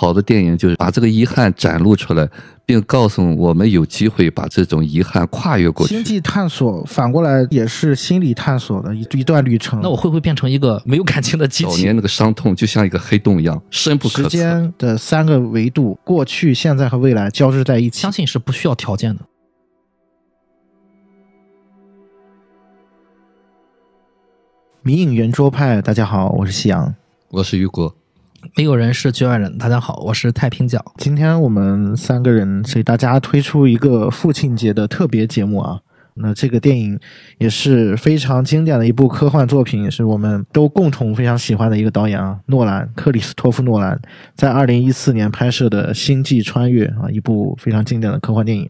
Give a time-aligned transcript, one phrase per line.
[0.00, 2.26] 好的电影就是把这个遗憾展露出来，
[2.64, 5.94] 并告诉我们有机会把这种遗憾跨越过去。
[5.94, 9.78] 星际探索反过来也是心理探索的一一段旅程。
[9.82, 11.70] 那我会不会变成一个没有感情的机器？
[11.70, 14.30] 早 年那个伤痛就像一个黑洞一样，深不可测。
[14.30, 18.00] 时间的三个维度，过去、现在和未来交织在一起。
[18.00, 19.20] 相信是不需要条件的。
[24.80, 26.94] 迷影圆桌派，大家好，我是夕阳，
[27.28, 27.94] 我是雨果。
[28.56, 29.58] 没有人是局外人。
[29.58, 30.82] 大家好，我是太平角。
[30.96, 35.80] 今天我们三个人给大家推出一个父亲节的特别节目啊。
[36.14, 36.98] 那这个电影
[37.38, 44.00] 也是非常经典的一部科幻作品，也是我们都共同非常喜欢的一个导演啊，诺兰·克里斯托夫·诺兰
[44.34, 48.68] 在二零一四年拍摄的《星际穿越》啊，一部非常经典的科幻电影。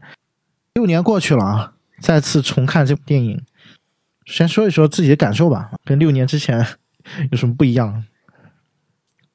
[0.74, 3.40] 六年过去了啊，再次重看这部电影，
[4.26, 6.64] 先说一说自己的感受吧，跟六年之前
[7.32, 8.04] 有什么不一样？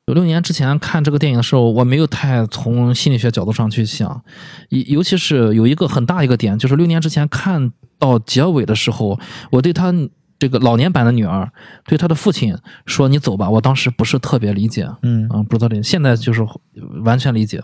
[0.07, 4.23] 有六年之前看这个电影的时候，我没有太从心理学角度上去想，
[4.69, 9.19] 尤尤其是有一个很大一个点，就是六年之前看到结尾的时候，
[9.51, 9.91] 我对他
[10.37, 11.51] 这个老年版的女儿，
[11.85, 16.45] 对他的父亲说：“你走吧。”我当时不是特别理解，嗯啊，不知道理现在就是
[17.03, 17.63] 完全理解。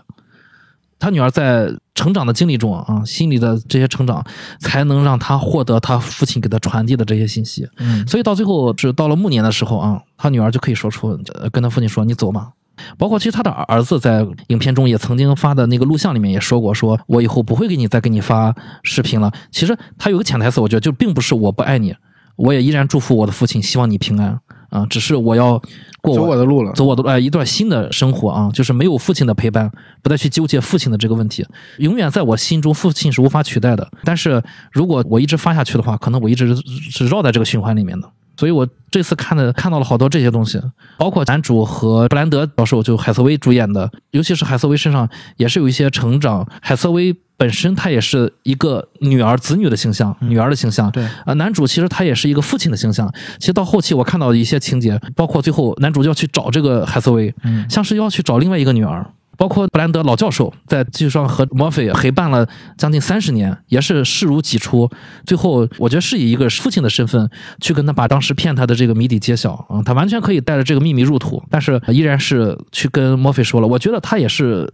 [1.02, 4.24] 他女儿在成长的经历中啊，心里的这些成长，
[4.60, 7.68] 才能让他获得他父亲给他传递的这些信息。
[7.78, 11.18] 嗯，所以到最后是到了暮年的时候啊，他女儿就可以说出，
[11.50, 12.50] 跟他父亲说：“你走吧。”
[12.96, 21.92] 包括其实他的儿子在影片中也曾经发的那个录像里面也说过：“说我以后不会给你再给你发视频了。”其实他有个潜台词，我觉得就并不是我不爱你，
[22.36, 24.38] 我也依然祝福我的父亲，希望你平安。
[24.72, 25.60] 啊，只是我要
[26.00, 29.70] 过走我的路了，走我的哎，一段新的生活啊，就是没有父亲的陪伴，
[30.02, 33.86] 不再去纠结父亲的这个问题，永远在我心中，父亲是无法取代的。
[34.02, 34.42] 但是
[34.72, 36.56] 如果我一直发下去的话，可能我一直
[36.90, 38.10] 是绕在这个循环里面的。
[38.42, 40.60] 所以我这次看的看到了好多这些东西，
[40.98, 46.44] 包括男主和布兰德教授，就海瑟薇主演的，尤其是海瑟薇身上也是有一些成长。
[46.60, 47.14] 海瑟薇。
[47.38, 50.88] 本身她也是一个女儿、子女的形象，女儿的形象。
[50.92, 53.12] 对啊，男主其实他也是一个父亲的形象。
[53.40, 59.04] 其实到后期我看到的一些情节，包括最后男主要去找这个海瑟薇，嗯，像是要去找另外一个女儿。
[59.36, 64.90] 包括布兰德老教授在技术上和墨菲陪伴了将近三十年，也是视如己出。
[65.26, 67.28] 最后我觉得是以一个父亲的身份
[67.60, 73.66] 去跟他把当时骗他的这个谜底揭晓啊，他完全可以带着这个秘密入土，但是依然是去跟墨菲说了。
[73.66, 74.72] 我觉得他也是。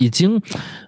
[0.00, 0.40] 已经，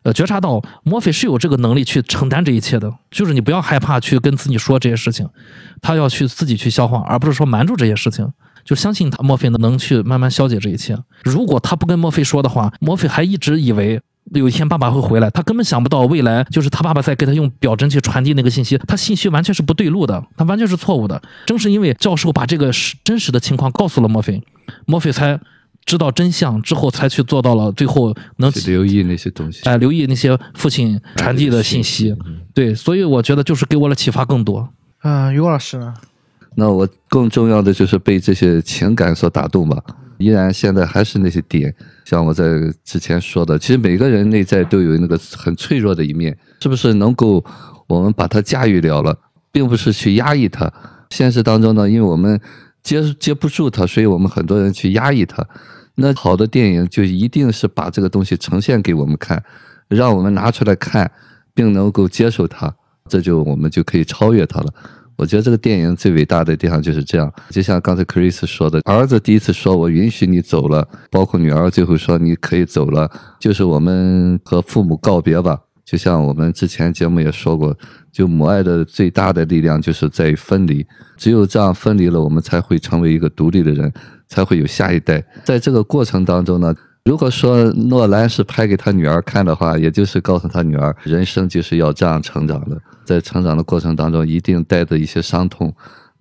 [0.04, 5.28] 呃，觉察到墨菲是有这个能力去承担这一切的，就是你不要害怕去跟自己说这些事情，
[5.82, 8.32] 他要去自己去消化，而不是说瞒住这些事情，
[8.64, 10.96] 就相信他墨菲能去慢慢消解这一切。
[11.24, 14.00] 如果他不跟墨菲说的话，墨菲还一直以为
[14.32, 21.20] 有一天爸爸会回来，他根本想不到未来就是他爸爸在给他用表针去传递那个信息，他信息完全是不对路的，他完全是错误的。
[21.46, 22.70] 正是因为教授把这个
[23.04, 24.42] 真实的情况告诉了墨菲，
[24.86, 25.40] 墨菲才。
[25.86, 32.14] 知道真相之后，才去做到了最后能留意那些东西，哎，留意那些父亲传递的信息。
[32.54, 34.68] 对，所以我觉得就是给我的启发更多。
[35.02, 35.94] 嗯，于老师呢？
[36.56, 39.82] 那我更重要的就是被这些情感所打动吧。
[40.18, 41.74] 依然现在还是那些点，
[42.04, 42.44] 像我在
[42.84, 47.44] 之前说的，其实每个人内在都有那个很脆弱的一面，是不是能够
[47.86, 49.16] 我们把它驾驭了了，
[49.50, 50.72] 并不是去压抑它。
[51.10, 52.40] 现实当中呢，因为我们。
[52.82, 55.46] 接接不住它，所以我们很多人去压抑它。
[55.96, 59.44] 那好的电影就一定是把这个东西呈现给我们看，
[59.88, 61.12] 让我们拿出来看，
[61.52, 62.74] 并能够接受它，
[63.06, 64.72] 这就我们就可以超越它了。
[65.20, 67.30] 我觉得这个电影最伟大的地方就是这样。
[67.50, 75.58] 就像刚才 Chris 说的，儿子第一次说“我允许你走了”，包括女儿最后说“你可以走了”，就是我们和父母告别吧。
[75.84, 77.76] 就像我们之前节目也说过，
[78.10, 80.86] 就母爱的最大的力量就是在于分离，
[81.18, 83.92] 只有这样分离了，我们才会成为一个独立的人，
[84.26, 85.22] 才会有下一代。
[85.44, 86.74] 在这个过程当中呢，
[87.04, 95.74] 如果说诺兰是拍给他女儿看的话，也就是告诉他女儿，人生就是要这样成长的，在成长的过程当中一定带着一些伤痛，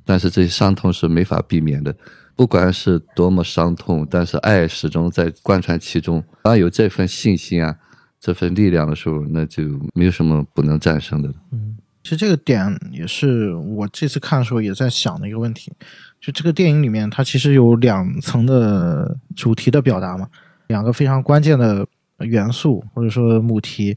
[0.06, 1.96] 但是这些伤痛是没法避免的，
[2.36, 6.24] 不管是多么伤痛，但是爱始终在贯穿其中。
[6.44, 7.76] 当有这份信心啊。
[8.22, 9.64] 这份力量的时候，那就
[9.94, 11.30] 没有什么不能战胜的。
[11.54, 15.72] 嗯，其实这个点也是我这次看的时候也在想的一个问题。
[16.20, 20.28] 就这个电影里面，它其实有两层的主题的表达嘛，
[20.70, 21.86] 两个非常关键的
[22.20, 23.96] 元素或者说母题，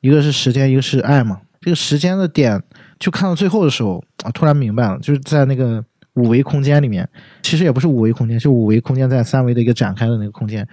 [0.00, 1.40] 一个是时间，一个是爱嘛。
[1.60, 2.60] 这个时间的点，
[2.98, 5.84] 就看到最后的时候啊，突然明白了，就是在那个
[6.14, 7.08] 五维空间里面，
[7.42, 10.66] 其实也不是五维空间，就五维空间在三维的一个展开的那个空间。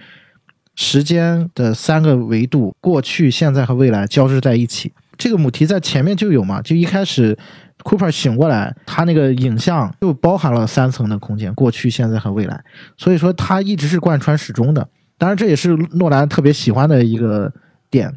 [0.74, 4.92] 时间的三个维度，过去、现在和未来交织在一起。
[5.18, 6.62] 这个母题在前面就有嘛？
[6.62, 7.36] 就一开始
[7.82, 12.62] ，Cooper 醒过来，他那个影像就包含了三层的空间：过去、现在和未来。
[12.96, 14.86] 所以说，它一直是贯穿始终的。
[15.18, 17.52] 当然，这也是诺兰特别喜欢的一个
[17.90, 18.12] 点。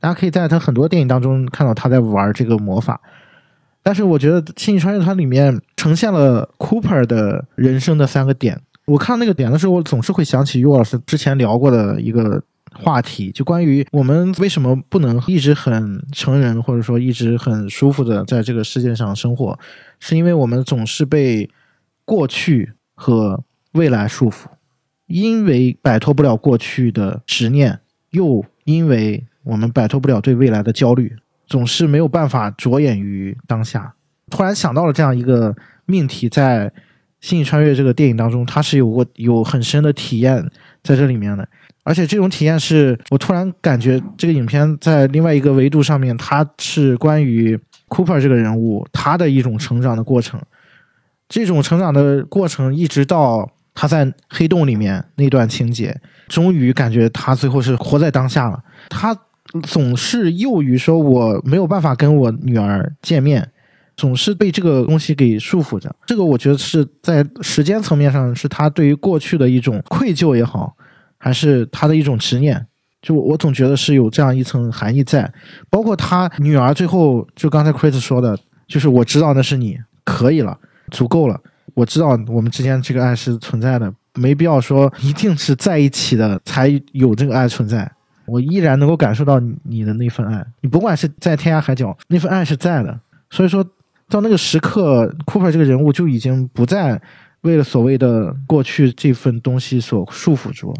[0.00, 3.00] 大家可以在他很多电影当中看到他在玩这个魔法。
[3.84, 8.60] 但是我觉得《星际穿越》它里面呈现了 Cooper 的人生的三个点。
[8.84, 12.40] 我看那个点的时候，我总是会想起于老师之前聊过的一个
[12.72, 19.58] 话题，就关于我们为什么不能一直很成人，或者说一直很舒服的在这个世界上生活，
[19.98, 21.50] 是因为我们总是被
[22.04, 23.42] 过去和
[23.72, 24.46] 未来束缚，
[25.12, 27.78] 因为摆脱不了过去的执念，
[28.12, 31.14] 又因为我们摆脱不了对未来的焦虑，
[31.46, 33.92] 总是没有办法着眼于当下。
[34.30, 35.54] 突然想到了这样一个
[35.84, 36.70] 命题，在
[37.20, 40.42] 《星际穿越》这个电影当中，它是有过有很深的体验
[40.82, 41.46] 在这里面的，
[41.84, 47.58] 而且这种体验是我突然感觉这个影片在另外一个维度上面，它是关于
[47.90, 50.40] Cooper 这个人物他的一种成长的过程。
[51.28, 55.98] 这种成长的过程，一直到他在黑洞里面那段情节，
[56.28, 58.62] 终于感觉他最后是活在当下了。
[58.88, 59.16] 他
[59.62, 63.50] 总是囿于说我没有办法跟我女儿见面，
[63.96, 65.94] 总是被这个东西给束缚着。
[66.06, 70.74] 这个我觉得是在时间层面上，是他对于过去的一种愧疚也好，
[71.18, 72.66] 还是他的一种执念。
[73.02, 75.28] 就我总觉得是有这样一层含义在，
[75.68, 78.38] 包括他女儿最后就刚才 Chris 说的，
[78.68, 80.56] 就是我知道那是你，可以了，
[80.92, 81.40] 足够了。
[81.74, 87.90] 我知道我们之间这个爱是存在的，没必要说一定是在一起的才有这个爱存在。
[88.26, 92.98] 我依然能够感受到你的那份爱，你不管是在天涯海角，那份爱是在的。
[93.30, 93.64] 所以说
[94.08, 97.00] 到那个时刻，Cooper 这个人物就已经不再
[97.40, 100.76] 为了所谓的过去这份东西所束缚住了，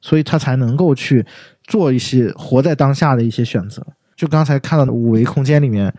[0.00, 1.24] 所以他才能够去
[1.64, 3.86] 做一些活在当下的一些选择。
[4.16, 5.92] 就刚才看到的五维空间里面，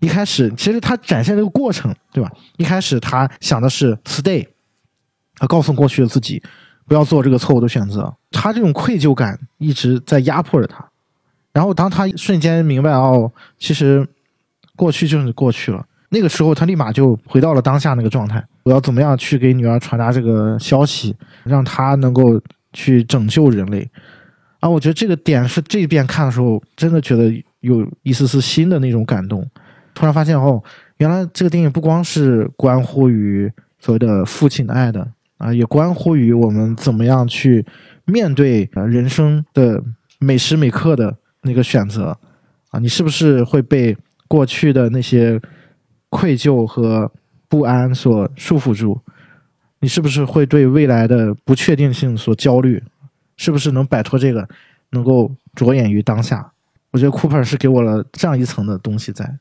[0.00, 2.30] 一开始其实他展现这个过程，对吧？
[2.56, 4.46] 一开始他想的是 stay，
[5.36, 6.42] 他告诉过去的自己
[6.86, 8.12] 不要做这个错误的选择。
[8.30, 10.84] 他这种愧疚感一直在压迫着他。
[11.52, 14.06] 然后当他瞬间明白哦，其实
[14.76, 18.42] 过去就是过去了，那个时候他立马就回到了当下那个状态。
[18.62, 21.14] 我要怎么样去给女儿传达这个消息，
[21.44, 22.40] 让她能够
[22.72, 23.86] 去拯救人类？
[24.60, 29.46] 啊，我觉得这个点是这遍看的时候，真的觉得有一丝丝新的那种感动。
[29.94, 30.62] 突然发现哦，
[30.98, 35.06] 原来这个电影不光是关乎于所谓的父亲的爱的
[35.38, 37.64] 啊，也关乎于我们怎么样去
[38.04, 39.82] 面对人生的
[40.18, 42.16] 每时每刻的那个选择
[42.70, 43.96] 啊，你是不是会被
[44.28, 45.40] 过去的那些
[46.08, 47.10] 愧疚和
[47.48, 49.00] 不安所束缚住？
[49.80, 52.82] 你是不是会对未来的不确定性所焦虑？
[53.36, 54.46] 是不是能摆脱这个，
[54.90, 56.52] 能够着眼于当下？
[56.90, 59.38] 我觉得 Cooper 是给我了这样一层的东西在。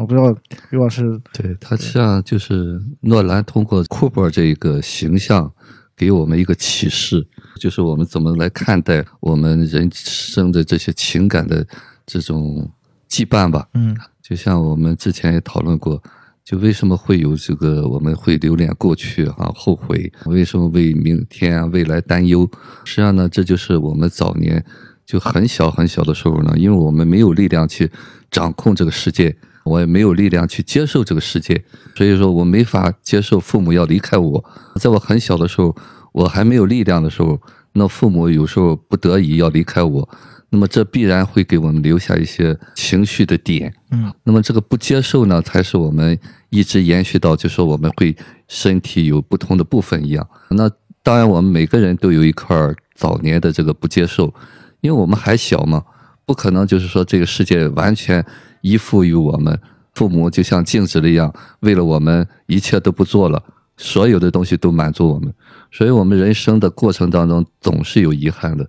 [0.00, 0.34] 我不知道
[0.70, 5.52] 于老师对他实际上就是诺兰通过库珀这一个形象，
[5.94, 7.26] 给我们一个启示，
[7.60, 11.66] 就是我们怎么来看待我们人生的这些情感的
[12.06, 12.70] 这种
[13.10, 13.68] 羁绊吧。
[13.74, 16.02] 嗯，就像我们之前也讨论过，
[16.42, 22.50] 就为什么会有这个我们会留恋过去啊，后悔，为什么为明天啊未来担忧？
[22.86, 24.64] 实际上呢，这就是我们早年
[25.04, 27.90] 就很小很小的时候呢，因为我们没有力量去
[28.30, 29.36] 掌控这个世界。
[29.64, 31.62] 我也没有力量去接受这个世界，
[31.94, 34.44] 所以说我没法接受父母要离开我。
[34.76, 35.76] 在我很小的时候，
[36.12, 37.38] 我还没有力量的时候，
[37.74, 40.08] 那父母有时候不得已要离开我，
[40.48, 43.72] 那么这必然会给我们留下一些情绪的点。
[43.90, 48.16] 嗯，那么这个不接受呢，才是我们一直延续到，就说我们会
[48.48, 50.26] 身体有不同的部分一样。
[50.48, 50.70] 那
[51.02, 52.56] 当然，我们每个人都有一块
[52.94, 54.32] 早年的这个不接受，
[54.80, 55.84] 因为我们还小嘛，
[56.24, 58.24] 不可能就是说这个世界完全。
[58.60, 59.58] 依附于我们，
[59.94, 63.42] 父母就像静止了一样，为了我们一切都不做了，
[63.76, 65.32] 所有的东西都满足我们，
[65.70, 68.68] 所以我们人生的过程当中总是有遗憾的。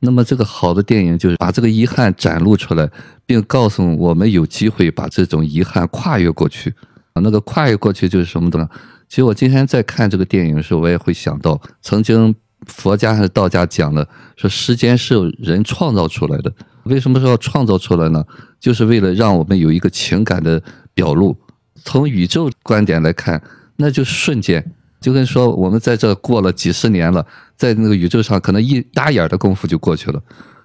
[0.00, 2.90] 那么这个好的电影就是把这个遗憾展露出来，
[3.26, 6.72] 并告诉我们有机会把这种遗憾跨越过去。
[7.12, 8.66] 啊，那个跨越过去就是什么呢？
[9.08, 12.34] 其实我今天在看这个电影的时候，我也会想到，曾经
[12.66, 16.52] 佛家还是道家讲的，说时间是人创造出来的。
[16.84, 18.24] 为什么说要创造出来呢？
[18.58, 20.62] 就是为了让我们有一个情感的
[20.94, 21.36] 表露。
[21.82, 23.42] 从宇宙观点来看，
[23.76, 27.24] 那就是瞬间，就跟说我们在这过了几十年了，
[27.56, 30.22] 在那个宇宙上可能一眨眼的功夫就过去了。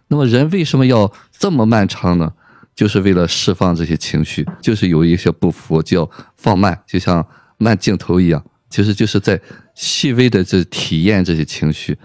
[0.07, 2.31] 那么人为什么要这么漫长呢？
[2.75, 7.25] 就是为了释放这些情绪，就是有一些不服，就要放慢，就像
[7.57, 9.39] 慢镜头一样，其实就是在
[9.73, 11.97] 细微的这体验这些情绪。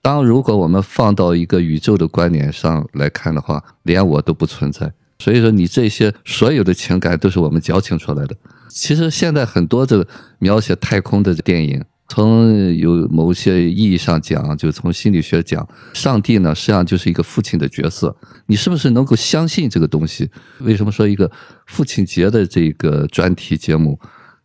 [0.00, 4.92] 当如果我们放到一个宇宙的观点上来看的话，连我都不存在。
[5.18, 8.36] 所以说，你这些所有的情感都是我们矫情出来的。
[8.68, 10.06] 其实现在很多这个
[10.40, 18.14] 描写太空的电影，从有某些意义上讲，就从心理学讲，上帝呢实际上就是一个父亲的角色。
[18.46, 20.28] 你是不是能够相信这个东西？
[20.58, 21.30] 为什么说一个
[21.66, 23.98] 父亲节的这个专题节目？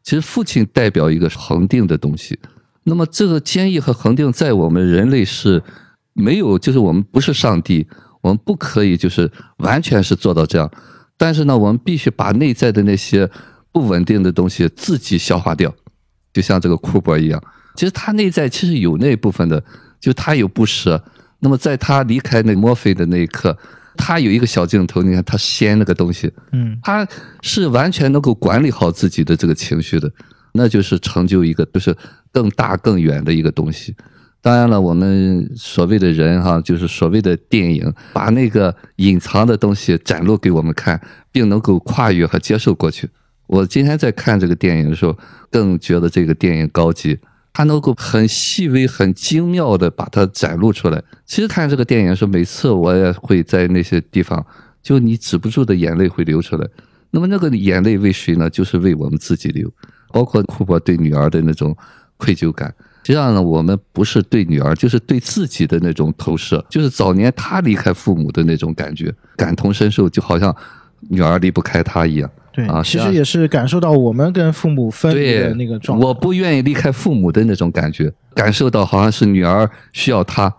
[0.03, 2.39] 其实父亲代表一个恒定的东西。
[2.83, 5.61] 那么这个坚毅和恒定，在我们人类是
[6.13, 7.87] 没有，就是我们不是上帝，
[8.21, 10.71] 我们不可以就是完全是做到这样。
[11.17, 13.29] 但是呢，我们必须把内在的那些
[13.71, 15.73] 不稳定的东西自己消化掉。
[16.33, 17.43] 就像这个库珀一样，
[17.75, 19.63] 其实他内在其实有那部分的，
[19.99, 21.03] 就他有不舍。
[21.39, 23.57] 那么在他离开那墨菲的那一刻，
[24.01, 27.05] 他有一个小镜头，你看他掀那个东西，嗯，他
[27.41, 30.09] 是完全能够管理好自己的这个情绪的，
[30.53, 31.93] 那就是成就一个就是
[32.31, 33.93] 更大更远的一个东西。
[34.41, 43.09] 当然了，我们所谓的人哈，就是所谓的电影，把那个隐藏的东西展露给我们看，并能够跨越和接受过去。
[43.47, 45.17] 我今天在看这个电影的时候，
[45.51, 47.19] 更觉得这个电影高级，
[47.59, 51.03] 它能够很细微、很精妙的把它展露出来。
[51.25, 54.45] 其实看这个电影的时候，每次我也会在那些地方，
[54.81, 56.65] 就你止不住的眼泪会流出来。
[57.11, 58.49] 那么那个眼泪为谁呢？
[58.49, 59.69] 就是为我们自己流。
[60.07, 61.75] 包括库珀对女儿的那种
[62.15, 62.73] 愧疚感，
[63.03, 70.55] 实际上呢，我们不是对女儿，就是对自己的那种投射，就是早年他离开父母的那种感觉，感同身受，就好像
[71.09, 72.31] 女儿离不开他一样。
[72.51, 76.05] 对啊其实也是感受到我们跟父母分离的那个状态。
[76.05, 80.53] 我不愿意离开父母的那种感觉，感受到好像是女儿需要他。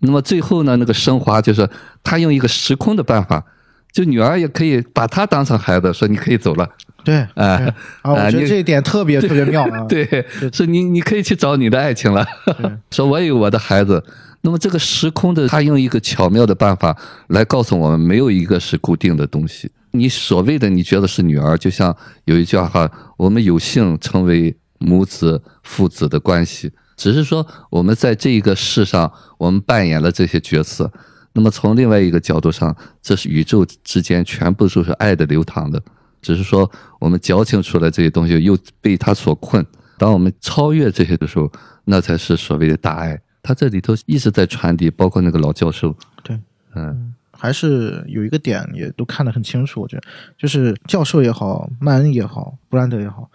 [0.00, 1.68] 那么最后呢，那个升华就是
[2.02, 3.44] 他用一个时空的办法，
[3.92, 6.68] 就女儿也可以把他当成孩子，说你可以走了。
[7.04, 7.66] 对，哎对
[8.02, 9.80] 啊，我觉得这一点特别特别妙啊。
[9.88, 12.24] 对，说你你可以去找你的爱情了。
[12.90, 14.02] 说我有我的孩子。
[14.44, 16.96] 那么这个时空的，他用一个巧妙的办法
[17.28, 19.70] 来告诉我们，没有一个是固定的东西。
[19.92, 30.90] 你所谓的你觉得是女儿，就像有一句话，我们有幸成为母子、父子的关系，只是说我们在这一个世上，我们扮演了这些角色。
[31.34, 35.80] 那么从另外一个角度上，这是宇宙之间全部都是爱的流淌的，
[36.20, 39.64] 只是说我们矫情出来这些东西又被它所困。
[39.96, 41.50] 当我们超越这些的时候，
[41.84, 43.20] 那才是所谓的大爱。
[43.42, 46.38] 他这里头一直在传递，包括那个老教授，对，
[46.74, 50.02] 嗯，还是有一个点也都看得很清楚，我觉得
[50.38, 53.28] 就是教授也好，曼恩也好，布兰德也好，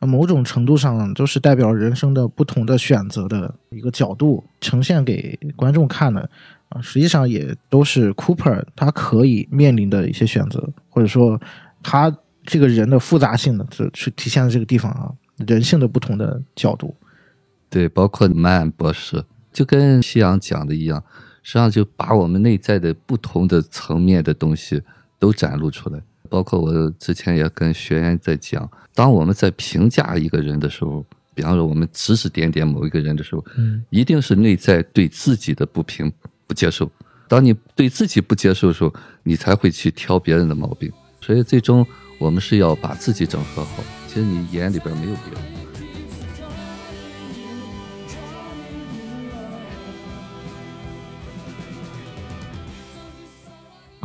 [0.00, 6.28] 某种程度上都是代表人生的不同的选择的一个角度呈现给观众看的
[6.68, 11.40] 啊，实际上也都是 Cooper 他可以面临的一些选择，或者说
[11.82, 15.10] 他这个人的复杂性的，这是体现在这个地方啊，
[15.46, 16.94] 人性的不同的角度。
[17.70, 21.02] 对，包括曼博士，就跟西洋讲的一样，
[21.46, 24.82] 实际上就把我们内在的不同的层面的东西
[25.16, 26.02] 都展露出来。
[26.28, 36.12] 包括我之前也跟学员在讲，当我们在评价一个人的时候，比方说我们指指点点某一个人的时候，嗯，一定是内在对自己的不平
[36.48, 36.90] 不接受。
[37.28, 40.92] 当你对自己不接受的时候，你才会去挑别人的毛病。
[41.20, 41.86] 所以最终
[42.18, 43.84] 我们是要把自己整合好。
[44.08, 45.65] 其实你眼里边没有别人。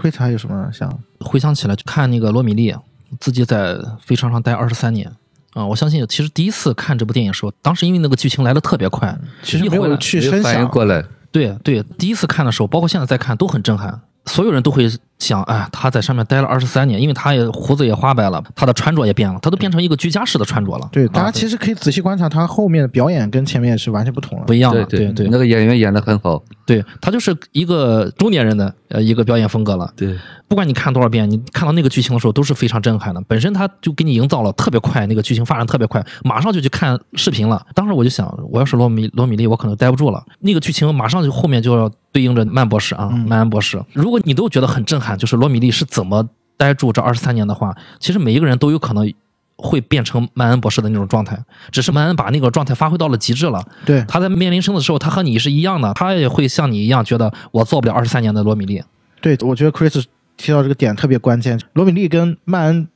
[0.02, 0.92] 奎子还有什么想？
[1.20, 2.74] 回想起来，就看那个罗米利
[3.20, 5.12] 自己在飞船上待二十三年
[5.54, 14.02] 啊、我相信其实第一次看这部电影的时候，当时因为那个剧情来的特别快，其实没有去深想，反应过来，对对，第一次看的时候，包括现在再看都很震撼。
[14.28, 20.88] 所有人都会想，哎，他在上面待了二十三年，因为他也胡子也花白了，他的穿着也变了，他都变成一个居家式的穿着了。
[20.92, 24.54] 对，大家其实可以仔细观察他后面的表演跟前面是完全不同了不。
[24.54, 24.86] 一样了。
[24.86, 29.92] 对对那个演员演的很好，对，他就是一个中年人的呃一个表演风格了。
[29.96, 30.18] 对，
[30.48, 33.22] 不管你看多少遍，你看到那个剧情的时候都是非常震撼的。
[33.28, 37.66] 本身他就给你营造了特别快，那个剧情发展特别快，马上就去看视频了。
[37.74, 40.24] 当时我就想，我要是罗米罗米利，我可能待不住了。
[40.40, 43.84] 那个剧情马上就后面就要对应着曼博士啊，嗯曼恩博士。
[43.94, 49.12] 如果你都觉得很震撼，就是罗米利是怎么待住这二十三年的话，其实每一个人都有可能。
[49.62, 51.38] 会变成曼恩博士的那种状态，
[51.72, 53.64] 只是曼恩把那个状态发挥到了极致了。
[53.86, 58.82] 对，他在面临生的时候，他和你是一样的，他也会像你一样觉得我做不了二十三年的罗米利。
[59.22, 60.04] 对，我觉得 Chris
[60.36, 61.60] 提到这个点特别关键。
[61.74, 62.88] 罗米利跟曼恩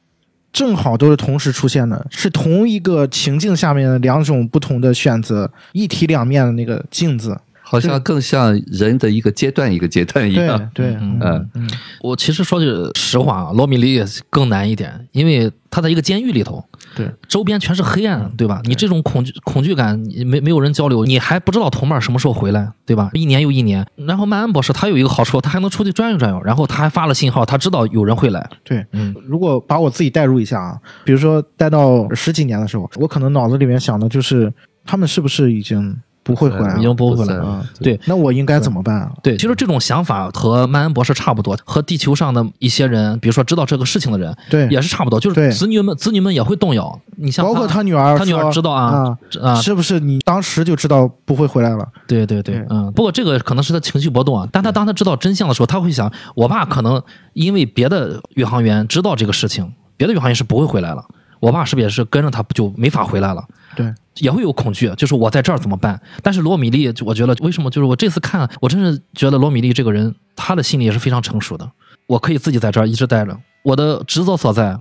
[0.51, 7.39] 正好都是同时出现的，是同一个情境下面的两种不同的选择，一体两面的那个镜子。
[7.75, 10.69] 好像更像人的一个阶段一个阶段一样。
[10.73, 11.69] 对，嗯嗯嗯，
[12.01, 16.63] 我其实说句实话啊，罗米利更难一点，因为他在一个监狱里头，
[16.95, 18.61] 对，周边全是黑暗，对吧？
[18.65, 23.09] 你这种恐惧恐惧感，你没没有人交流，你还不知道同伴什么时候回来，对吧？
[23.13, 23.85] 一年又一年。
[23.95, 28.49] 然后曼恩博士他有一个好处，他还能出去转悠转悠，然后他还发了信号，他知道有人会来。
[28.63, 28.85] 对。
[28.91, 34.51] 嗯，如果把我自己代入一下啊，比如说待到十几年的时候，我可能脑子里面想的就是
[34.85, 36.77] 他们是不是已经不会回来了？
[36.79, 37.45] 已经不会回来在了。
[37.47, 39.11] 啊对那我应该怎么办啊？
[39.21, 46.99] 对，其实这种想法和曼恩博士差不多，和地球上的一些人，比如说知道这个事情的人，对，也是差不多，就对是子女们子女们也会动摇。
[47.17, 51.87] 你像包括他女儿，他女儿知道啊啊，啊，是不是你当时就知道不会回来了？
[52.07, 54.47] 对对对对，嗯，不过这个可能是他情绪波动啊。
[54.51, 57.01] 但他当他知道真相的时候，他会想，我爸可能
[57.33, 61.05] 因为别的宇航员知道这个事情，别的宇航员是不会回来了，
[61.39, 63.43] 我爸是不是也是跟着他就没法回来了？
[63.75, 65.99] 对，也会有恐惧，就是我在这儿怎么办？
[66.23, 67.69] 但是罗米莉，就我觉得为什么？
[67.69, 71.69] 就是我这次看，我真是觉得罗米莉这个人，他的心理也是非常成熟的。
[72.07, 74.77] 我可以自己在这儿一直待着，我的职责所在。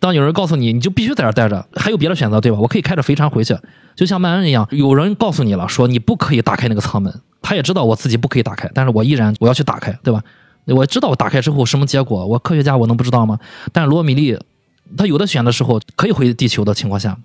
[0.00, 2.58] 当有人告诉你，你就必须在这儿待着，还有别的选择，对吧？
[2.58, 3.56] 我可以开着飞船回去，
[3.94, 10.20] 就像曼恩一样，有人告诉你了，说你不可以打开那个舱门，他也知道我自己不可以打开，但是我依然我要去打开，对吧？
[10.66, 13.38] 我知道我打开之后什么结果，我科学家我能不知道吗？
[13.72, 14.36] 但是罗米莉，
[14.96, 17.16] 他有的选的时候可以回地球的情况下，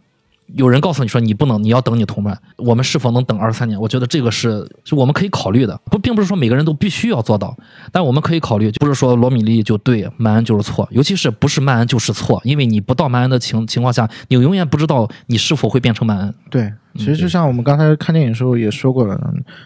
[0.56, 3.80] 有人告诉你说你不能，你要等你同伴，我们是否能等二三年？
[3.80, 7.56] 我觉得这个是是我们可以考虑的，不，并不是说每个人都必须要做到，
[7.92, 16.34] 但我们可以考虑，不是说罗米利就对，曼恩就是错，尤其是不是曼恩就是错，因为你不到曼恩的情情况下，你永远不知道你是否会变成曼恩。
[16.50, 19.20] 对，其实就像我们刚才看电影的时候也说过了，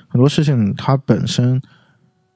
[0.07, 1.61] 很多事情它本身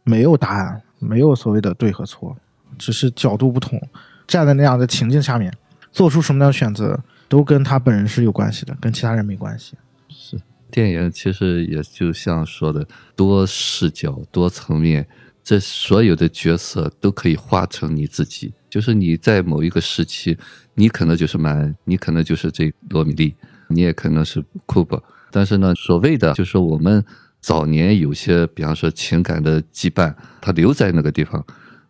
[0.04, 2.38] 没有答案，没有所谓的对和错，
[2.78, 3.82] 只是角度不同，
[4.28, 5.52] 站在那样的情境下面，
[5.92, 9.76] 做出什么样的选择，都跟他本人是有关系的，跟其他人没关系。
[10.10, 10.40] 是
[10.72, 15.08] 电影其实也就像说的，多视角、多层面，
[15.44, 18.54] 这所有的角色都可以化成你自己。
[18.70, 20.38] 就是你在某一个时期，
[20.74, 23.34] 你可能就是曼恩，你可能就是这罗米莉，
[23.70, 25.02] 你也可能是库珀。
[25.32, 27.04] 但是呢，所谓的就是我们
[27.40, 31.46] 早年有些，比方说情感的羁绊，它留在那个地方。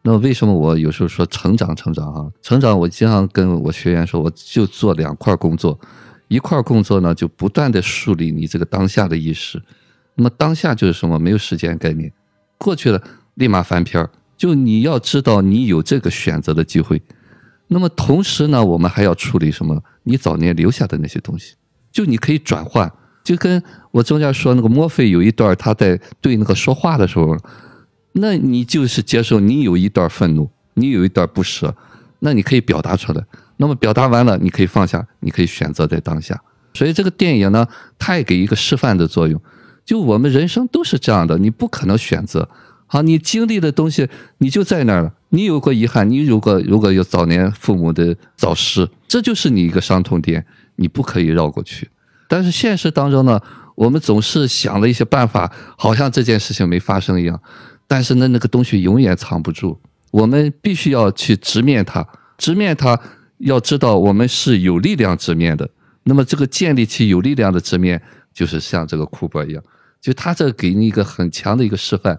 [0.07, 2.31] 那为什么我有时候说成长成长啊？
[2.39, 5.79] 成长，我经常跟我学员说，我就做两块工作。
[6.27, 9.59] 一块工作呢，就不断的树立你这个当下的意识。
[10.13, 11.17] 那么当下就是什么？
[11.17, 12.13] 没有时间概念，
[12.59, 13.01] 过去了
[13.33, 14.07] 立马翻篇儿。
[14.37, 17.01] 就你要知道，你有这个选择的机会。
[17.69, 19.81] 那么同时呢，我们还要处理什么？
[20.03, 21.55] 你早年留下的那些东西，
[21.91, 22.91] 就你可以转换。
[23.23, 27.35] 就跟我中间说那个墨菲有一段他在对那个说话的时候，
[28.17, 31.75] 那你就是接受你有一段愤怒，你有一段不舍，
[32.19, 33.23] 那你可以表达出来。
[33.57, 36.41] 那么表达完了，你可以放下，你可以选择在当下。
[36.73, 37.67] 所以这个电影呢，
[37.99, 39.41] 它也给一个示范的作用。
[39.85, 42.49] 就我们人生都是这样的，你不可能选择。
[42.87, 45.13] 好，你经历的东西，你就在那儿了。
[45.29, 50.45] 你有过遗憾，你如果如果有早年父母的早逝，这就是你一个伤痛点，
[50.77, 51.89] 你不可以绕过去。
[52.27, 53.41] 但是现实当中呢，
[53.75, 57.41] 我们总是想了一些办法，好像这件事情没发生一样。
[57.87, 59.79] 但是呢，那个东西永远藏不住，
[60.11, 62.99] 我们必须要去直面它，直面它。
[63.39, 65.69] 要知道，我们是有力量直面的。
[66.03, 68.01] 那么，这个建立起有力量的直面，
[68.33, 69.61] 就是像这个库珀一样，
[69.99, 72.17] 就他这给你一个很强的一个示范。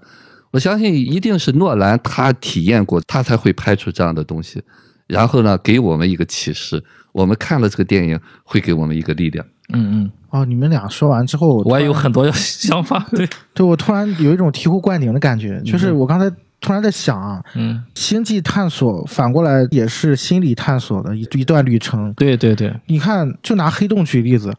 [0.50, 4.62] 我相信，一定是诺兰他体验过，他才会拍出这样的东西。
[5.06, 6.84] 然后呢，给我们一个启示。
[7.12, 9.46] 我们看了这个电影，会给我们一个力量。
[9.72, 13.06] 嗯嗯，哦，你们俩说完之后，我也有很多想法。
[13.14, 16.30] 对，对我突然有一种醍醐灌顶的感觉，就是我刚才。
[16.58, 22.12] 突然在想啊，嗯，星际探索反过来也是心理探索的一一段旅程。
[22.14, 24.52] 对对对，你看，就拿黑洞举例子，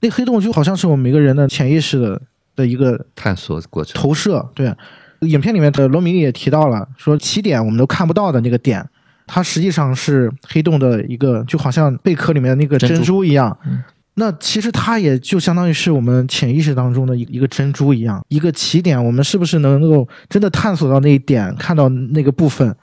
[0.00, 2.20] 那黑洞就好像是我们每个人的潜意识的
[2.56, 4.44] 的一个探索过程、投射。
[4.54, 4.74] 对，
[5.20, 8.84] 影片里面的罗米也提到了，说起点我们都看不到的那个点，
[9.26, 13.56] 它实际上是黑洞的一个，就好像贝壳里面那个珍珠一样。
[13.66, 19.02] 嗯那其实它也就相当于是我们潜意识当中的一一个珍珠一样，一个起点。
[19.02, 22.76] 我们是不是能够真的探索到那一点，看到那个部分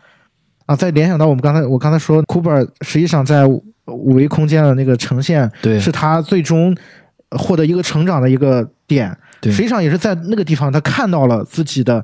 [0.66, 0.76] 啊？
[0.76, 6.76] 再联想到我们刚才我刚才说，库珀实际上在五维空间的那个呈现，对，是他最终
[7.38, 9.16] 获得一个成长的一个点。
[9.40, 12.04] 对，实际上也是在那个地方，他看到了自己的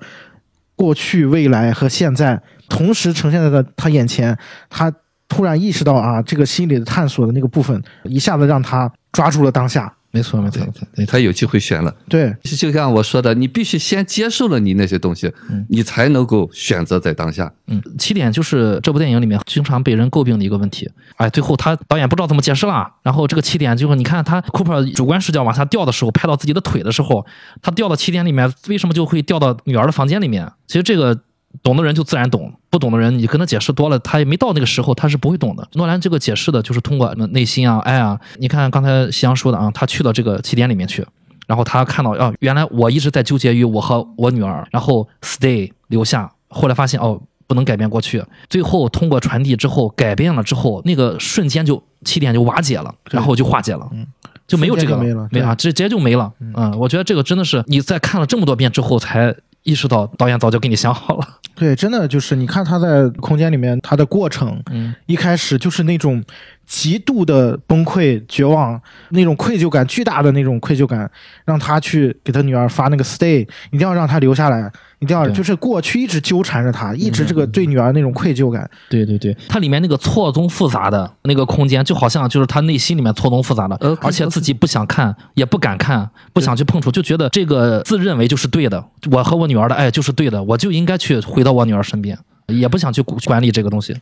[0.75, 4.37] 过去、未来和现在同时呈现在他眼前，
[4.69, 4.93] 他
[5.27, 8.91] 突然意识到啊，这个心理的探索的那个部分，一下子让他。
[9.15, 11.95] 抓住了当下，没错没错，没错他有机会选了。
[12.09, 17.51] 对，就像我说的，你必须先接受了你那些东西，嗯，你才能够选择在当下。
[17.67, 20.89] 嗯，起点就是这部电影里面经常被人诟病的一个问题。
[21.15, 27.25] 哎，最后他导演不知道怎么解释了，然后这个起点就是你看他 Cooper 主观视角往下掉的时候，拍到自己的腿的时候，
[27.61, 30.51] 他掉到起点里面，为什么就会掉到女儿的房间里面？
[30.67, 31.19] 其实这个。
[31.63, 35.67] 懂的人就自然懂，不懂的人你跟他解释多了，他也没到那个时候，他是不会懂的。
[35.73, 38.19] 诺兰这个解释的就是通过内心啊、爱啊。
[38.37, 41.05] 你看刚才夕阳说的啊，他去了这个起点里面去，
[41.47, 53.87] 然后他看到啊，原来我一直在纠结于我和我女儿，然后 stay 留下，后来发现哦，不能改变过去，最后通过传递之后改变了之后，那个瞬间就起点就瓦解了，然后就化解了。
[53.93, 54.05] 嗯，
[54.47, 56.31] 就没有这个没了对啊，直直接就没了。
[56.39, 61.27] 嗯，我觉得这个真的是你在看了这么多遍之后才意识到导演早就给你想好了。
[61.55, 66.23] 对，真的就是你看他在空间里面他的过程，嗯，一开始就是那种
[66.65, 71.09] 极度的崩溃、绝望，那种愧疚感，巨大的那种愧疚感，
[71.45, 78.69] 让他去给他女儿发那个 stay，一定要让他留下来，一定要就是过去一直纠缠着他，一直这个对女儿那种愧疚感。
[78.89, 93.95] 对对对，它里面那个错综复杂的那个空间，就好像就是他内心里面错综复杂的，呃而且自己不想看，也不敢看，不想去碰触，就觉得这个自认为就是对的，我和我女儿的爱就是对的，我就应该去回到我女儿身边，也不想去管理这个东西。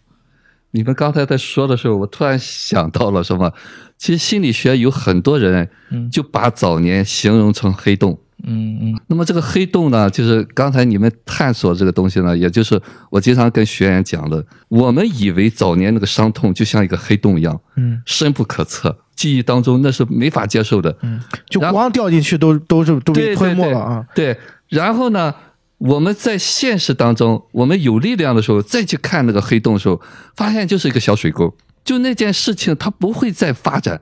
[0.75, 3.53] 你们刚才在说的时候，我突然想到了什么？
[3.97, 8.19] 其实心理学有很多人嗯就把早年形容成黑洞。
[8.45, 20.93] 嗯嗯那么这个黑洞呢，就是刚才你们探索这个东西呢，也就是我经常跟学员讲的，我们以为早年那个伤痛就像一个黑洞一样，嗯深不可测，记忆当中那是没法接受的。
[21.03, 24.05] 嗯，就光掉进去都都是都被对吞没对了啊。
[24.13, 25.33] 对，然后呢，
[25.83, 30.01] 我们在现实当中，我们有力量的时候，再去看那个黑洞的时候，
[30.33, 34.01] 发现就是一个小水沟，就那件事情它不会再发展，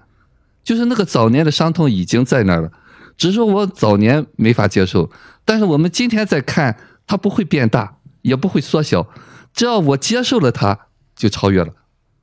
[0.64, 2.72] 就是那个早年的伤痛已经在那儿了，
[3.18, 5.10] 只是说我早年没法接受，
[5.44, 9.08] 但是我们今天再看，它不会变大，也不会缩小，
[9.52, 10.78] 只要我接受了它，
[11.16, 11.74] 就超越了。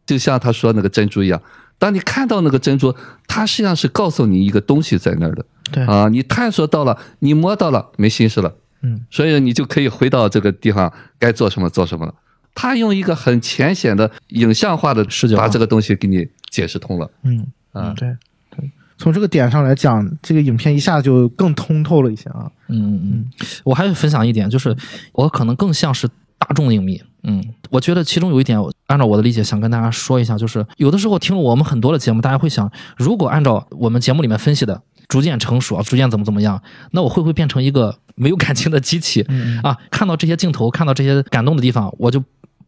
[0.07, 1.43] 就像他说那个珍珠一样，
[1.79, 2.95] 当你看到那个珍珠，
[3.27, 5.45] 它实际上是告诉你一个东西在那儿的。
[5.73, 12.15] 对啊，你探索到了，你摸到了，没心事了，嗯，所以你就可以回到这个地方，该做什么做什么了。
[12.55, 17.95] 他用一个很浅显的影像化的视角把这个东西给你解释通了嗯，啊。
[17.97, 18.09] 对
[18.51, 18.71] 对。
[18.97, 22.51] 从这个点上来讲，这个影片一下就更通透了一些啊。
[22.67, 23.31] 嗯嗯，
[23.63, 24.77] 我还分享一点，就是
[25.13, 27.01] 我可能更像是大众影迷。
[27.23, 39.25] 嗯，我觉得其中有一点，按照我的理解想跟大家说一下，就是有的时候听了我们很多的节目，大家会想，如果按照我们节目里面分析的，逐渐成熟啊，逐渐怎么怎么样，那我会不会变成一个没有感情的机器？
[39.29, 42.23] 嗯啊，看到这些镜头，看到这些感动的地方，我就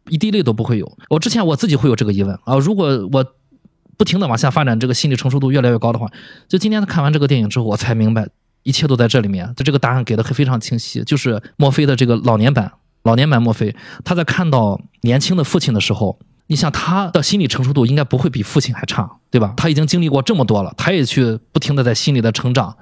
[0.08, 0.90] 一滴泪都不会有。
[1.10, 3.24] 我之前我自己会有这个疑问啊，如果我
[3.98, 6.08] 不停的往下发展，这个心理成熟度越来越高的话，
[6.48, 8.26] 就今天看完这个电影之后，我才明白
[8.62, 9.52] 一切都在这里面。
[9.54, 12.72] 就这个答案给的非常清晰，就是墨菲的这个老年版，
[13.02, 16.18] 老年版墨菲，他在看到年轻的父亲的时候。
[16.50, 19.54] 你想他的心理成熟度应该不会比父亲还差，对吧？
[19.56, 22.76] 他已经经历过这么多了，他也去不停的在心里的成长。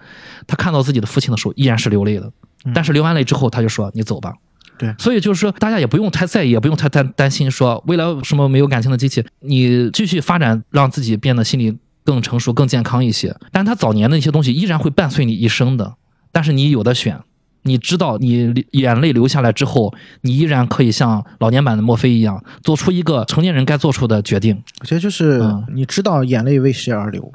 [0.46, 2.32] 他看到自己的父亲的时候，依然是流泪的，
[2.74, 4.32] 但是流完泪之后，他就说：“你走吧。”
[4.78, 13.36] 对所以就是说，大家也不用太在意，也不用太担担心说未来什么没有感情的机器，你继续发展，让自己变得心理更成熟、更健康一些。
[13.52, 15.96] 但他早年的一些东西依然会伴随你一生的，
[16.32, 17.20] 但是你有的选。
[17.68, 24.60] 你知道，你眼泪流下来之后，你依然可以像老年版的墨菲一样，做出一个成年人该做出的决定。
[24.80, 27.30] 我觉得就是嗯你知道眼泪为谁而流。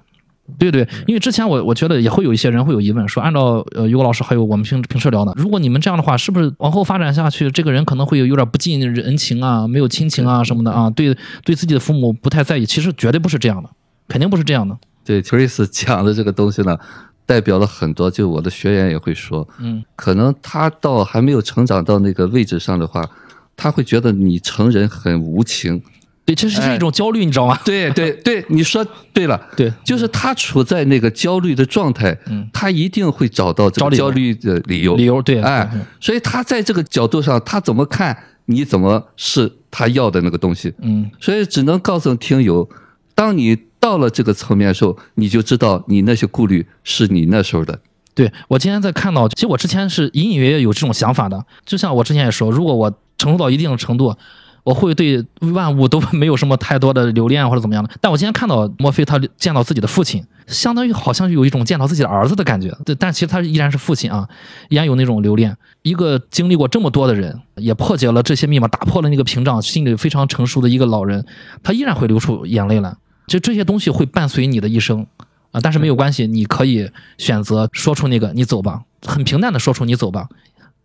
[0.60, 11.16] 对对，因为之前我我觉得也会有一些人会有疑问，说按照呃于果老师还有我们平平时聊的，如果你们这样的话，是不是往后发展下去，这个人可能会有有点不近人情啊，没有亲情啊什么的啊，对
[11.46, 12.66] 对自己的父母不太在意？
[12.66, 13.70] 其实绝对不是这样的，
[14.10, 14.78] 肯定不是这样的。
[15.06, 16.78] 对 t e r e s 讲的这个东西呢，
[17.26, 23.08] 代表了很多，就我的学员也会说，嗯可能他到还没有成长到那个位置上的话，
[23.56, 25.82] 他会觉得你成人很无情。
[26.26, 27.60] 对，这是是一种焦虑，你知道吗？
[27.66, 34.96] 对对 对，你说对了，对就是他处在那个焦虑的状态，嗯他一定会找到焦虑的理由。
[34.96, 40.74] 理由对，哎对，所以他在这个角度上，他怎么看你怎么是他要的那个东西。
[40.80, 42.70] 嗯所以只能告诉听友，
[43.14, 47.78] 当你到了这个层面的时候，你就知道你那些顾虑是你那时候的。
[48.16, 54.16] 对我今天在看到，其实我之前是隐隐约约有这种想法的，就像我之前也说，如果我成熟到一定的程度，
[54.64, 55.22] 我会对
[55.54, 57.90] 万物都没有什么太多的留恋或者怎么样的。
[58.00, 62.74] 但我今天看到墨菲他见到自己的父亲，相当于好像有一种见到自己的儿子的感觉。
[62.86, 64.26] 对，但其实他依然是父亲啊，
[64.70, 65.58] 依然有那种留恋。
[65.82, 71.26] 一个经历过这么多的人，也破解了这些密码，打破了那个屏障，心里非常成熟的一个老人，
[71.62, 72.96] 他依然会流出眼泪来。
[73.28, 75.06] 就这些东西会伴随你的一生。
[75.52, 80.28] 啊，但是没有关系，你可以选择说出那个“你走吧”，很平淡的说出“你走吧”，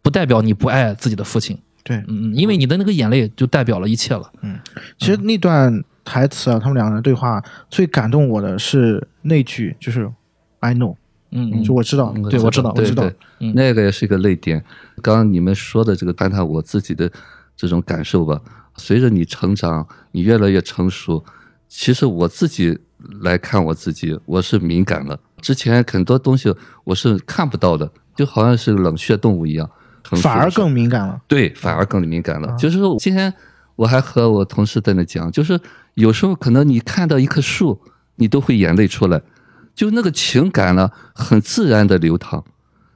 [0.03, 1.59] 不代表你不爱自己的父亲。
[1.83, 4.31] 对，嗯，因为你的那个眼泪就代表了一切了。
[4.42, 4.59] 嗯
[4.98, 10.07] 其实那段台词啊，他们两个人对话最感动我的是那句，就是
[10.61, 10.96] “I know”，
[11.31, 13.11] 嗯就我知道，对我知道我知道
[13.55, 14.62] 那个也是一个泪点。
[15.01, 17.11] 刚刚你们说的这个，谈谈我自己的
[17.57, 18.38] 这种感受吧。
[18.77, 21.24] 随着你成长，你越来越成熟，
[21.69, 22.79] 其实我自己
[23.21, 25.19] 来看我自己，我是敏感了。
[25.41, 26.53] 之前很多东西
[26.85, 29.71] 我是看不到的，就好像是冷血动物一样，
[30.23, 31.21] 反而更敏感了。
[31.29, 32.49] 对，反而更敏感了。
[32.49, 33.33] 啊就是说今天
[33.77, 35.61] 我还和我同事在那讲，就是
[35.95, 37.81] 有时候可能你看到一棵树，
[38.17, 39.21] 你都会眼泪出来。
[39.75, 42.43] 就那个情感呢很自然的流淌。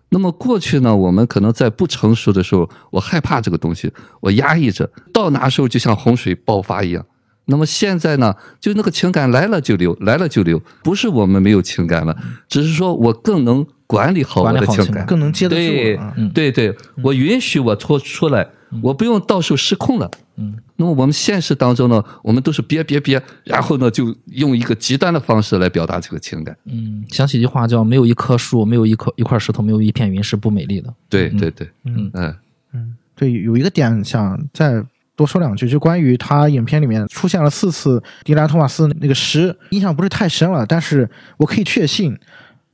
[0.08, 7.06] 那么过去呢，我们可能在不成熟的时候，我害怕这个东西，我压抑着，到哪时候就像洪水爆发一样。
[7.46, 12.16] 那么现在呢，就那个情感来了就留，来了就留，不是我们没有情感了，
[12.48, 15.74] 只是说我更能管理好我的情感，更能接得对住。
[15.74, 16.30] 对嗯。
[16.30, 18.48] 对对，我允许我脱出来，
[18.80, 20.08] 我不用到时候失控了。
[20.36, 26.56] 嗯，那么我们现实当中呢，我们都是憋憋憋，然后呢就用一个极端的方式来表达这个情感。
[26.64, 30.94] 嗯，想起一句话叫“没有一棵树，没有一颗一块石头，没有一片云是不美丽的。
[31.10, 32.10] 对对对，嗯。
[32.14, 32.34] 嗯。
[32.72, 34.82] 嗯，对，有一个点想再
[35.22, 42.18] 多说两句，就关于他影片里面出现了四次迪兰托马斯那个诗，印象不是太深了，但是我可以确信，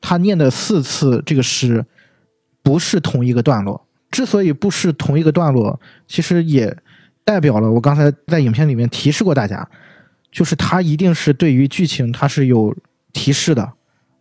[0.01, 1.85] 他念的四次这个诗
[2.63, 3.87] 不是同一个段落。
[4.11, 6.75] 之所以不是同一个段落，其实也
[7.23, 9.69] 代表了我刚才在影片里面提示过大家，
[10.33, 12.75] 就是他一定是对于剧情它是有
[13.13, 13.71] 提示的，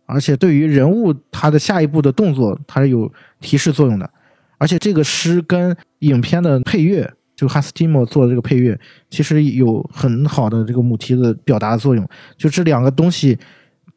[0.04, 3.10] 而且对于人物他的下一步的动作它是有
[3.40, 4.10] 提示作用的。
[4.58, 8.76] 而且这个诗跟影片的配乐，就汉斯蒂莫做的这个配乐，
[9.10, 12.04] 其实有很好的这个母题的表达的作用。
[12.36, 13.38] 就这两个东西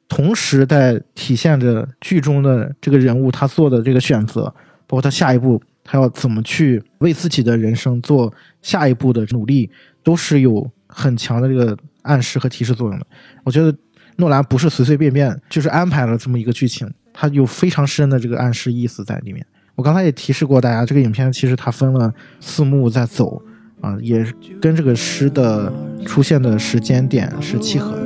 [0.07, 4.43] 同时在体现着剧中的这个人物他做的这个选择，
[4.85, 9.67] 包括他下一步他要怎么去为自己的人生做下一步的努力，
[10.03, 13.07] 都是有很强的这个暗示和提示作用的。
[13.43, 13.75] 我觉得
[14.17, 19.43] 诺兰不是随随便便就是安排了这么一个剧情，他有非常深的这个暗示意思在里面。
[19.75, 23.41] 我刚才也提示过大家，这个影片其实它分了四幕在走
[23.81, 24.25] 啊，也
[24.61, 25.71] 跟这个诗的
[26.05, 28.03] 出现的时间点是契合的。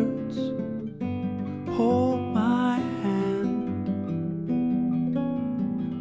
[1.75, 3.47] Hold my hand.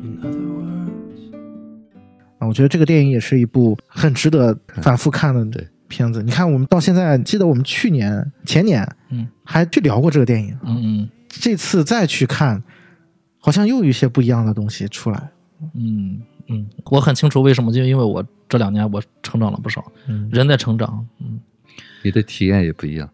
[0.03, 1.35] In other words.
[2.39, 6.23] 啊，我觉得这个电影也是一部很值得反复看的片子。
[6.23, 10.57] 你看，我们到现在，记得我们去年、前年，嗯，还去聊过这个电影。”。
[10.63, 12.63] 嗯这次再去看，
[13.41, 15.31] 好像又有一些不一样的东西出来。
[15.75, 21.07] 嗯嗯，我很清楚为什么，就因为我这两年我成长了不少，嗯人在成长。
[21.21, 21.41] 嗯，
[22.03, 23.09] 你的体验也不一样。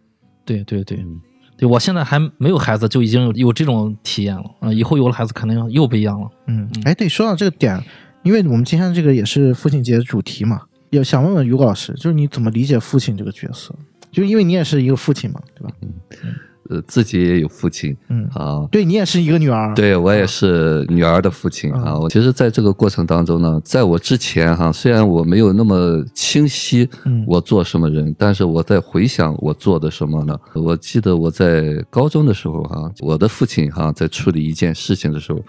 [0.45, 1.21] 对对对嗯
[1.57, 6.29] 对，我现在还没有孩子，就已经有有这种体验了啊、以后有了孩子，肯定又不一样了。
[6.47, 7.79] 嗯，哎，对，说到这个点，
[8.23, 13.75] 因为我们今天这个也是父亲节的主题嘛，也想问问于果老师，就是你怎么理解父亲这个角色？
[14.11, 15.73] 就因为你也是一个父亲嘛，对吧？
[16.71, 21.99] 呃，自己也有父亲嗯，啊，对你也是一个女儿，，对我也是女儿的父亲啊。
[21.99, 30.39] 我其实在这个过程当中呢，在我之前哈，虽然我没有那么清晰嗯我做什么人，但是我在回想我做的什么呢？
[30.55, 35.41] 我记得我在高中的时候哈，我的父亲哈在处理一件事情的时候，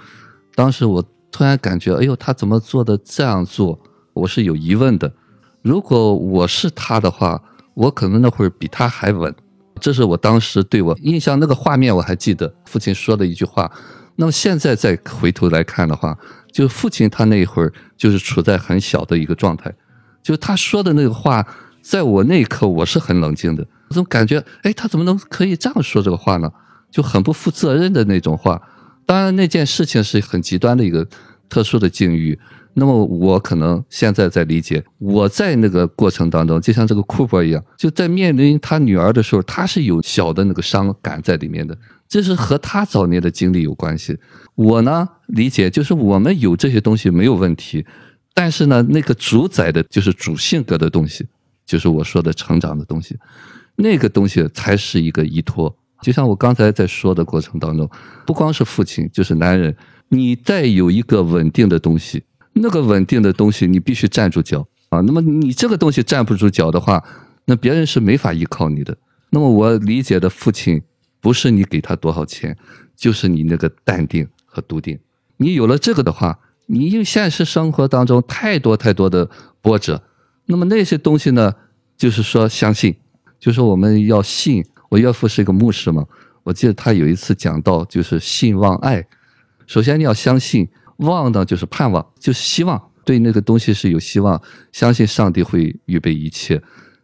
[0.56, 3.80] 当时我突然感觉，哎呦，他怎么做的这样做？
[4.14, 5.14] 我是有疑问的。
[5.62, 7.42] 如果我是他的话，
[7.76, 9.34] 我可能那会儿比他还稳。
[9.82, 13.70] 这是我当时对我印象那个画面我还记得，父亲说的一句话。
[14.16, 16.16] 那么现在再回头来看的话，
[16.52, 19.74] 就父亲他那一会儿就是处在很小的一个状态，
[20.22, 21.46] 就他说的那个话，
[21.82, 26.52] 在我那一刻我是很冷静的，我总感觉，哎，他怎么能可以这样说这个话呢？
[26.92, 28.62] 就很不负责任的那种话。
[29.06, 31.08] 当然那件事情是很极端的一个
[31.50, 32.38] 特殊的境遇。
[32.74, 44.18] 那么我可能现在在理解，我在那个过程当中，就像这个库珀一样，就在面临他女儿的时候，他是有小的那个伤感在里面的，这是和他早年的经历有关系。
[44.56, 47.86] 我呢理解就是我们有这些东西没有问题，
[48.34, 51.28] 但是呢，那个主宰的就是主性格的东西，
[51.66, 53.18] 就是我说的成长的东西，
[53.76, 55.76] 那个东西才是一个依托。
[56.02, 57.90] 就像我刚才在说的过程当中，
[58.26, 59.76] 不光是父亲，就是男人，
[60.10, 65.00] 你再有一个稳定的东西，那个稳定的东西你必须站住脚啊。
[65.02, 67.04] 那么你这个东西站不住脚的话，
[67.46, 68.98] 那别人是没法依靠你的。
[69.30, 70.82] 那么我理解的父亲，
[71.20, 72.58] 不是你给他多少钱，
[72.96, 75.00] 就是你那个淡定和笃定。
[75.38, 79.30] 你有了这个的话，你因为现实生活当中太多太多的
[79.62, 80.04] 波折，
[80.46, 81.54] 那么那些东西呢，
[81.98, 82.96] 就是说相信，
[83.40, 84.66] 就是我们要信。
[84.90, 86.06] 我岳父是一个牧师嘛，
[86.44, 89.08] 我记得他有一次讲到，就是信望爱。
[89.66, 96.62] 首先你要相信，望呢就是盼望，就是希望，对那个东西是有希望，相信上帝会预备一切。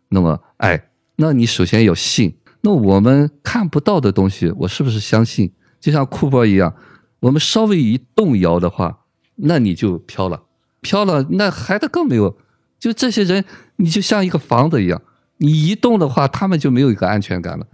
[0.10, 2.36] 那么爱，那你首先要信。
[2.62, 5.52] 那我们看不到的东西，我是不是相信？
[5.80, 6.74] 就像库珀一样，
[7.20, 9.00] 我们稍微一动摇的话，
[9.36, 10.44] 那你就飘了，
[10.82, 12.38] 飘了，那孩子更没有。
[12.80, 13.44] 就这些人，
[13.78, 15.02] 你就像一个房子一样，
[15.38, 17.66] 你一动的话，他们就没有一个安全感了。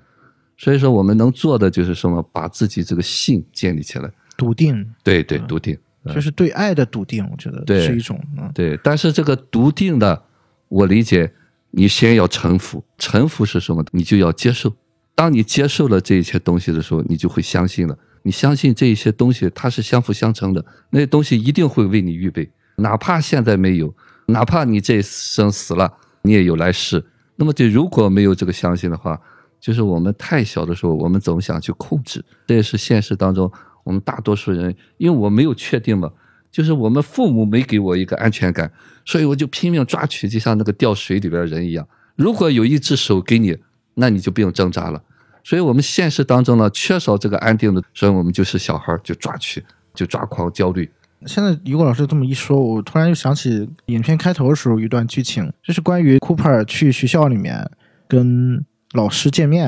[0.58, 2.22] 所以说，我们能做的就是什么？
[2.32, 4.10] 把自己这个信建立起来。
[4.38, 5.78] 笃定，对对，笃定。
[6.14, 10.24] 就是对爱的笃定，我觉得对是一种嗯对，但是这个笃定的，
[10.68, 11.32] 我理解，
[11.72, 12.84] 你先要臣服。
[12.98, 13.86] 臣服是什么？
[13.92, 14.74] 你就要接受。
[15.16, 17.98] 当你接受了这一切东西的时候，你就会相信了。
[18.24, 23.94] 你相信这一些东西它是相辅相成的，那些东西一定会为你预备，哪怕现在没有，
[24.28, 25.92] 哪怕你这一生死了，
[26.24, 27.04] 你也有来世。
[27.36, 29.20] 那么这如果没有这个相信的话，
[29.60, 33.52] 就是我们太小的时候，我们总想去控制，这也是现实当中
[33.84, 36.12] 我们大多数人，因为我没有确定嘛，
[36.52, 38.72] 就是我们父母没给我一个安全感，
[39.06, 41.88] 所以我就拼命抓取，就像那个掉水里边的人一样。
[42.16, 43.58] 如果有一只手给你，
[43.96, 45.02] 那你就不用挣扎了。
[45.44, 50.90] 所以我们现实当中呢，缺少这个安定的，所以我们就是小孩就抓取，就抓狂、焦虑。
[51.26, 57.70] 现在于果老师这么一说，我突然又想起影片开头的时候一段剧情，就是关于库珀尔去学校里面
[58.08, 59.66] 跟老师见面，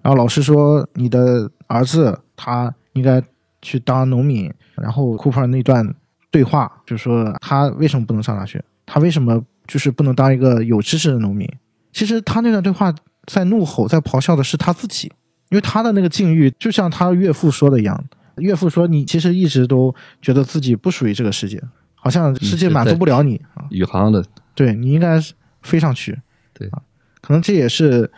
[0.00, 3.22] 然后老师说你的儿子他应该
[3.62, 5.88] 去当农民，然后库珀尔那段
[6.30, 11.48] 对话就是说他为什么不能上大学，他为什么就是不能当一个有知识的农民？
[11.92, 12.92] 其实他那段对话
[13.26, 15.10] 在怒吼、在咆哮的是他自己，
[15.50, 18.04] 因为他的那个境遇就像他岳父说的一样，
[18.36, 21.62] 岳父说你其实一直都觉得自己不属于这个世界，
[21.94, 25.20] 好像世界满足不了你啊，宇航的，对你应该
[25.62, 26.18] 飞上去。
[26.54, 26.82] 对啊，
[27.20, 28.10] 可能这也是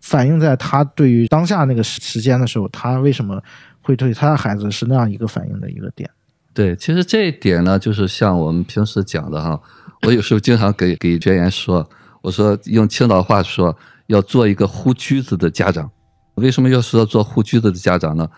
[0.00, 3.42] 反映在他对于当下那个时时间的时候，他为什么
[3.82, 6.08] 会对他的孩子是那样一个反应的一个点。
[6.54, 9.60] 对，其实这一点呢，就是像我们平时讲的哈，
[10.02, 11.88] 我有时候经常给给学员说，
[12.20, 15.90] 我说用青岛话说，要做一个护驹子的家长。
[16.36, 18.28] 为什么要说做护驹子的家长呢？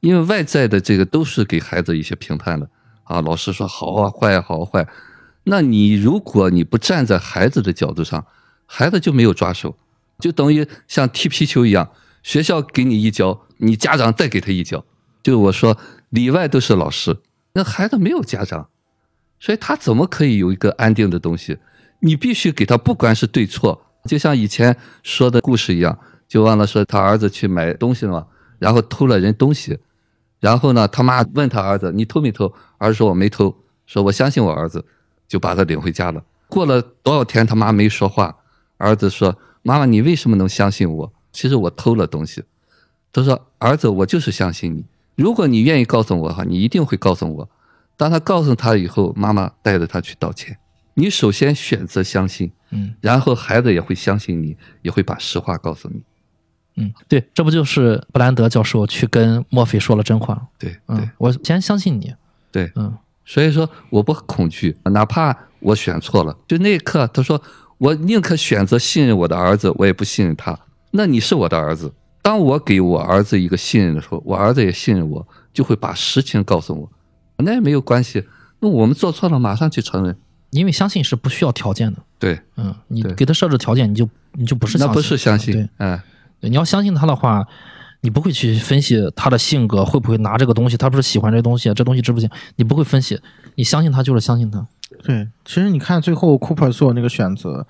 [0.00, 2.68] 因为外在的这个都是给孩子一些评判的
[3.04, 4.86] 啊，老师说好啊、坏啊、好啊、坏。
[5.44, 8.24] 那你如果你不站在孩子的角度上，
[8.66, 9.76] 孩子就没有抓手，
[10.18, 11.90] 就等于像踢皮球一样，
[12.22, 14.84] 学校给你一脚，你家长再给他一脚。
[15.24, 15.78] 就我说
[16.10, 17.16] 里外都是老师，
[17.54, 18.68] 那孩子没有家长，
[19.40, 21.58] 所以他怎么可以有一个安定的东西？
[22.00, 28.26] 你必须给他，不管是对错，就像以前说的故事一样，就忘了说他儿子去买东西了嘛，
[28.58, 29.78] 然后偷了人东西，
[30.40, 32.52] 然后呢，他妈问他儿子你偷没偷？
[32.76, 33.56] 儿子说我没偷，
[33.86, 34.84] 说我相信我儿子，
[35.26, 36.22] 就把他领回家了。
[36.48, 38.36] 过了多少天，他妈没说话，
[38.76, 41.12] 儿子说妈妈你为什么能相信我？
[41.32, 42.44] 其实我偷了东西。
[43.10, 44.84] 他说儿子我就是相信你，
[45.16, 47.48] 如果你愿意告诉我的话，你一定会告诉我。
[47.96, 50.56] 当他告诉他以后，妈妈带着他去道歉。
[50.94, 56.02] 你首先选择相信，嗯然后孩子也会相信你，也会把实话告诉你。
[56.76, 60.40] 嗯，对，这不就是布兰德教授去跟墨菲说了真话？
[60.58, 62.12] 对对嗯，我先相信你。
[62.50, 62.92] 对，嗯
[63.24, 67.40] 所以说我不恐惧，哪怕我选错了，就那一刻他说
[67.78, 70.58] 我宁可选择信任我的儿子，我也不信任他。
[70.90, 71.92] 那你是我的儿子，
[72.24, 76.90] 当我给我儿子一个信任的时候，我儿子也信任我，就会把实情告诉我，
[77.44, 78.24] 那也没有关系。
[78.60, 80.16] 那我们做错了，马上去承认。
[80.48, 82.00] 因为相信是不需要条件的。
[82.18, 86.02] 对，嗯，你给他设置条件，你就你就不是那相信不是相信对，，哎，
[86.40, 87.46] 对，你要相信他的话，
[88.00, 92.30] 你不会去分析他的性格会不会拿这个东西，他不是喜欢这东西，这东西值不值？
[92.56, 93.20] 你不会分析，
[93.56, 94.66] 你相信他就是相信他。
[95.02, 97.66] 对，其实你看最后 Cooper 做那个选择，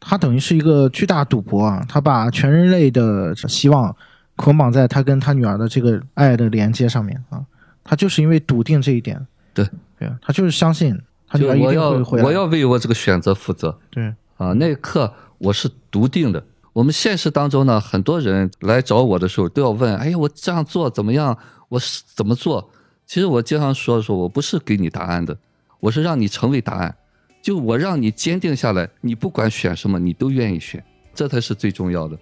[0.00, 3.94] 他等于是一个巨大赌博啊，他把全人类的希望
[4.36, 7.40] 捆绑在他跟他女儿的这个爱的连接上面啊，
[7.82, 13.76] 他就是因为笃定这一点，对对啊，他就是相信他女就儿一定我要会回来，我要为我这个选择负责。
[13.90, 16.42] 对啊，那一刻我是笃定的。
[16.72, 21.36] 我们现实当中呢，很多人来找我的时候都要问：“哎呀，我这样做怎么样？
[21.68, 22.70] 我是怎么做？”
[23.04, 25.36] 其实我经常说的说，我不是给你答案的，
[25.80, 26.94] 我是让你成为答案。
[27.40, 32.18] 就我让你坚定下来，你不管选什么，你都愿意选，这才是最重要的。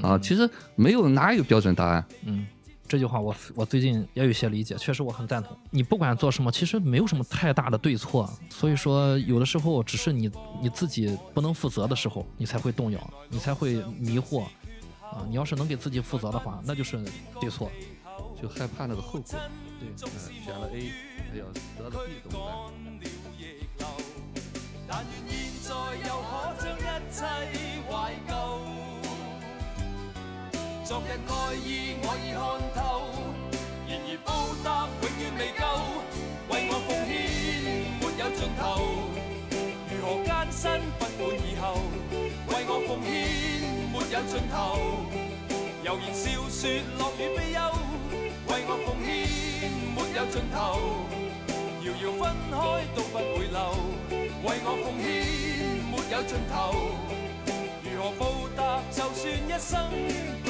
[0.00, 2.04] 啊，其实没有哪有标准答案。
[2.24, 2.46] 嗯，
[2.86, 5.56] 这句话我我最近也有一些理解，确实我很赞同。
[5.70, 10.30] 你不管做什么，其实没有什么太大的对错，所以说有的时候只是你
[10.62, 14.44] 你自己不能负责的时候，你才会动摇，你才会迷惑。
[15.02, 16.96] 啊，你要是能给自己负责的话，那就是
[17.40, 17.68] 对错。
[18.40, 19.38] 就害怕那个后果。
[19.80, 20.08] 对，嗯、
[20.44, 20.92] 选了 A，
[21.32, 21.44] 哎呀，
[21.76, 22.54] 得了 B 怎么办？
[24.92, 25.70] 但願現在
[26.04, 26.82] 又可將一
[27.14, 27.22] 切
[27.88, 27.90] 懷
[28.28, 28.30] 舊。
[30.84, 32.42] 昨日愛意我已看
[32.74, 32.82] 透，
[33.86, 34.28] 然而報
[34.64, 34.68] 答
[35.00, 35.62] 永遠未夠，
[36.50, 37.14] 為我奉獻
[38.00, 38.60] 沒有盡頭。
[39.88, 40.62] 如何艱辛
[40.98, 41.62] 不管以後，
[42.50, 43.08] 為我奉獻
[43.92, 45.06] 沒有盡頭。
[45.84, 47.58] 悠然笑說樂與悲憂，
[48.50, 49.08] 為我奉獻
[49.94, 51.29] 沒有盡頭。
[52.02, 52.20] 要分
[52.50, 52.56] 开
[52.96, 53.60] 都不會留，
[54.42, 55.04] 为我奉献
[55.90, 56.52] 没有尽头。
[57.84, 58.20] 如何报
[58.56, 58.80] 答？
[58.90, 59.70] 就算一生
[60.42, 60.48] 都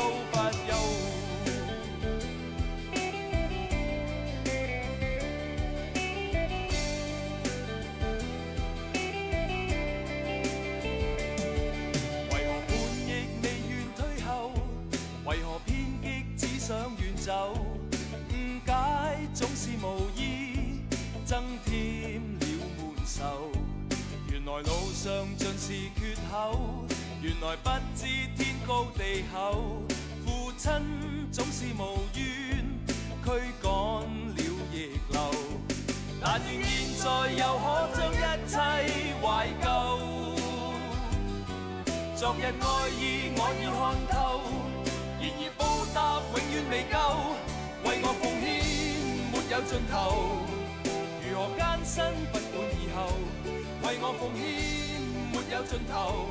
[54.21, 55.01] 奉献
[55.33, 56.29] 没有尽头。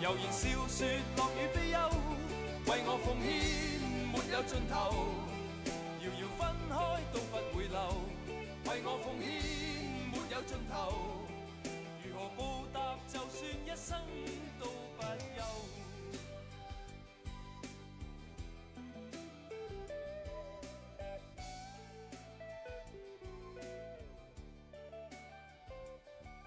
[0.00, 1.78] 悠然笑说乐与悲忧。
[2.64, 3.28] 为我奉献
[4.10, 4.74] 没有尽头，
[6.00, 6.40] 遥遥分
[6.70, 6.72] 开
[7.12, 7.78] 都不回流。
[8.64, 9.22] 为我奉献
[10.10, 10.72] 没有尽头。
[12.02, 12.96] 如何报答？
[13.06, 14.00] 就算一生
[14.58, 14.64] 都
[14.96, 15.02] 不
[15.36, 15.44] 休。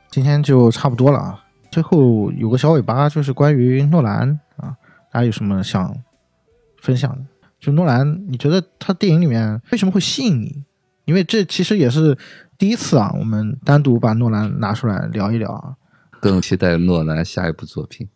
[0.09, 1.43] 今天就差不多了啊。
[1.71, 4.75] 最后有个小尾巴，就是关于诺兰啊，
[5.11, 5.95] 大家有什么想
[6.81, 7.23] 分享的？
[7.59, 10.63] 就诺兰，你觉得他电影里面为什么会吸引你？
[11.05, 12.17] 因为这其实也是
[12.57, 15.75] 第一次啊，我们单独把诺兰拿出来聊一聊啊。
[16.19, 18.07] 更期待诺兰下一部作品。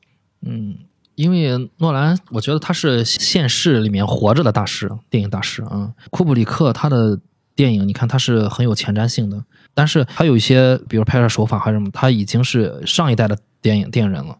[0.42, 0.76] 嗯，
[1.16, 5.94] 因为诺兰，我觉得他是现世里面活着的大师，电影大师啊。
[6.10, 7.20] 库布里克他的
[7.62, 9.40] 电影，你看他是很有前瞻性的，
[9.76, 14.36] 但是还有一些，比如拍摄手法还是什么，他已经是上一代的电影电影人了。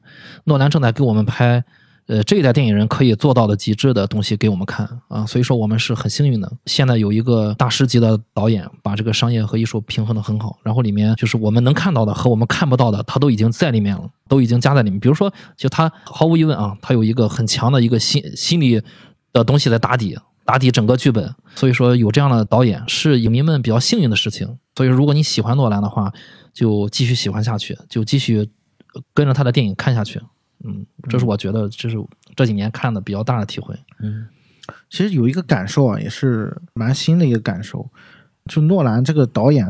[0.46, 1.64] 诺兰正在给我们拍，
[2.08, 15.00] 呃，这一代电影人可以做到的极致的东西给我们看啊，所以说我们是很幸运的，现在有一个大师级的导演，把这个商业和艺术平衡的很好，然后里面就是我们能看到的和我们看不到的，他都已经在里面了，都已经加在里面。
[15.00, 18.82] 比如说，就他毫无疑问啊，他有一个很强的一个心心理
[19.32, 21.34] 的东西在打底，打底整个剧本。
[21.56, 24.58] 所以说，有这样的导演是影迷们比较幸运的事情。
[24.76, 26.12] 所以，如果你喜欢诺兰的话，
[26.54, 28.50] 就继续喜欢下去，就继续
[29.14, 30.22] 跟着他的电影看下去。
[30.64, 31.98] 嗯，这是我觉得这是
[32.36, 33.76] 这几年看的比较大的体会。
[34.00, 34.28] 嗯
[34.90, 37.90] 其实有一个感受啊，也是蛮新的一个感受，
[38.46, 39.68] 就诺兰这个导演，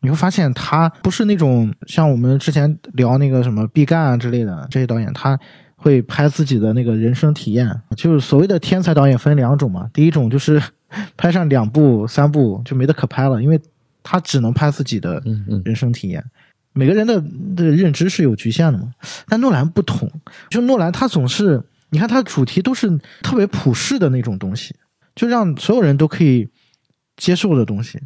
[0.00, 5.38] 你会发现他不是那种像我们之前聊那个什么毕赣啊之类的这些导演，他
[5.86, 7.70] 会拍自己的那个人生体验。
[7.96, 10.60] 就是所谓的天才导演分两种嘛，第一种就是
[11.16, 13.60] 拍上两部、三部就没得可拍了，因为
[14.02, 15.22] 他只能拍自己的
[15.64, 16.24] 人生体验。
[16.72, 17.22] 每个人的
[17.54, 18.92] 的认知是有局限的嘛，
[19.28, 20.10] 但诺兰不同，
[20.50, 24.74] 就诺兰他总是，你看他的主题都是特别普世的那种东西，
[25.14, 26.48] 就让所有人都可以
[27.16, 28.00] 接受的东西。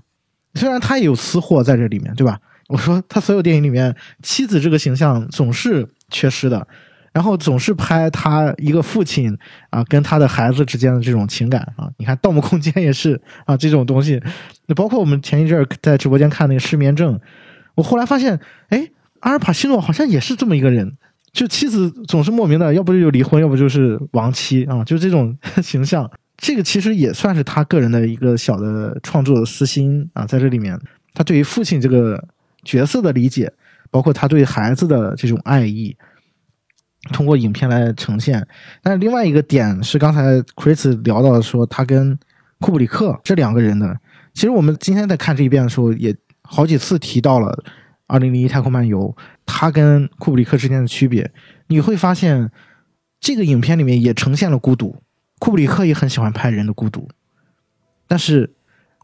[0.55, 2.39] 虽然他也有私货在这里面，对吧？
[2.69, 6.69] 我说他所有电影里面妻子这个形象总是缺失的，
[7.13, 9.37] 然后总是拍他一个父亲
[9.71, 11.91] 啊跟他的孩子之间的这种情感啊。
[11.99, 14.23] 你看《盗墓空间》也是啊这种东西，
[14.67, 17.15] 那包括我们前一阵在直播间看那个《失眠症》，
[17.75, 18.39] 我后来发现，
[18.69, 18.91] 哎，
[19.21, 20.97] 阿尔帕西诺好像也是这么一个人，
[21.33, 26.11] 就妻子总是莫名的，要不就离婚，要不就是亡妻啊，就这种形象。
[26.37, 30.81] 这个其实也算是他个人的一个小的创作的私心啊，在这里面，
[31.13, 32.23] 他对于父亲这个
[32.65, 33.53] 角色的理解，
[33.91, 35.95] 包括他对孩子的这种爱意，
[37.13, 38.47] 通过影片来呈现。
[38.83, 42.19] 但是另外一个点是，刚才 Chris 聊到的说，他跟
[42.59, 43.99] 库布里克这两个人的，
[44.35, 47.53] 其实我们今天在看这一遍的时候，也好几次提到了
[48.07, 49.09] 《二零零一太空漫游》，
[49.47, 51.31] 他跟库布里克之间的区别，
[51.69, 52.51] 你会发现
[53.19, 55.03] 这个影片里面也呈现了孤独。
[55.39, 57.09] 库布里克也很喜欢拍人的孤独，
[58.07, 58.53] 但是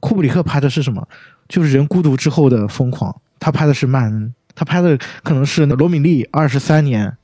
[0.00, 1.08] 库布里克拍的是什么？
[1.48, 3.22] 就是人孤独之后的疯狂。
[3.38, 7.16] 他拍的是曼恩，他拍的可能是罗米利二十三年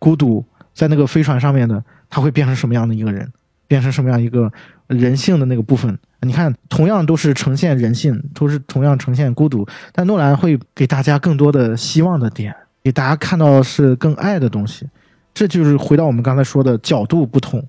[0.00, 0.44] 孤独
[0.74, 3.32] 在那个飞船上面的，他会变成什么样的一个人？
[3.68, 4.50] 变成什么样一个
[4.88, 5.96] 人性的那个部分？
[6.22, 14.88] 你看，同样都是呈现人性，都是同样呈现孤独，但诺兰会给大家更多的希望的点，给大家看到的是更爱的东西。
[15.32, 17.64] 这就是回到我们刚才说的角度不同。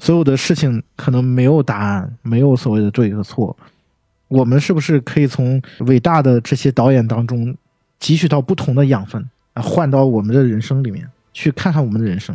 [0.00, 3.56] 所有的事情可能没有答案，没有所谓的对和错。
[4.26, 7.56] 我们是不是可以从伟大的这些导演当中
[8.00, 12.34] 汲取到不同的养分啊，换到我们的人生里面去看看我们的人生？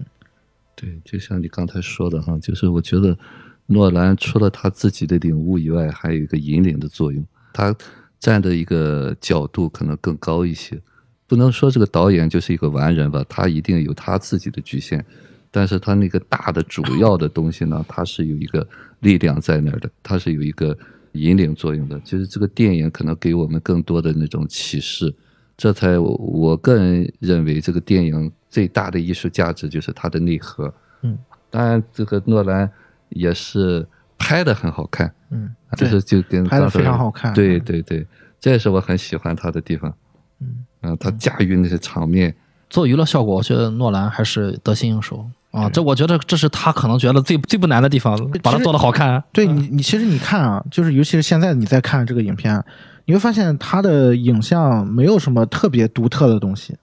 [0.75, 3.17] 对，就像你刚才说的哈，就是我觉得
[3.65, 7.25] 诺兰除了他自己的领悟以外，还有一个引领的作用。
[7.51, 7.75] 他
[8.19, 10.79] 站的一个角度可能更高一些，
[11.25, 15.03] 不能说这个导演就是一个完人吧，他一定有他自己的局限。
[15.51, 18.67] 但是他那个大的主要的东西呢，他是有一个
[18.99, 20.77] 力量在那儿的，他是有一个
[21.13, 21.99] 引领作用的。
[22.01, 25.13] 就是这个电影可能给我们更多的那种启示，
[25.57, 30.73] 这才我个人认为这个电影最大的艺术价值就是它的内核。
[31.01, 31.17] 嗯，
[31.49, 32.69] 当然这个诺兰
[33.09, 33.87] 也是
[34.17, 37.33] 拍的很好看，嗯，对就是就跟拍的非常好看。
[37.33, 38.05] 对对对，
[38.39, 39.93] 这也是我很喜欢他的地方。
[40.39, 40.65] 嗯。
[40.81, 42.33] 嗯，他驾驭那些场面，
[42.69, 45.29] 做娱乐效果，我觉得诺兰还是得心应手。
[45.51, 45.69] 啊。
[45.69, 49.21] 这我觉得这是他可能觉得最最不难的地方，把它做的好看。
[49.33, 52.63] 对你，你其实你看啊，就是尤其是现在你在看这个影片，
[53.03, 56.77] 你会发现他的影像没有什么特别独特的东西，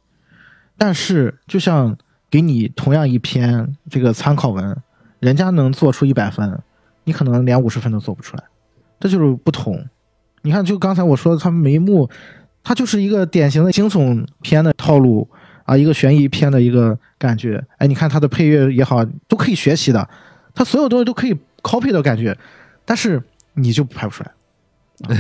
[0.77, 1.97] 但是就像
[2.31, 4.77] 给你同样一篇这个参考文，
[5.21, 6.59] 人家能做出一百分，
[7.05, 8.45] 你可能连五十分都做不出来，
[9.01, 9.85] 这就是不同。
[10.43, 12.09] 你看，就刚才我说的，他们每一幕，
[12.63, 15.29] 它就是一个典型的惊悚片的套路
[15.65, 17.65] 啊，一个悬疑片的一个感觉。
[17.79, 20.09] 哎，你看它的配乐也好，都可以学习的，
[20.55, 22.37] 它所有东西都可以 copy 的感觉，
[22.85, 23.21] 但是
[23.55, 24.31] 你就拍不出来，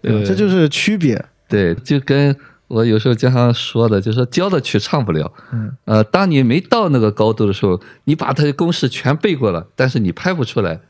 [0.00, 1.24] 对吧这就是区别。
[1.48, 2.34] 对，就跟
[2.72, 5.30] 我有时候经常说的，就是说教的曲唱不了。
[5.52, 10.80] 嗯，呃，当你没到那个高度的时候，你把它的公式全背过了，但是你拍不出来。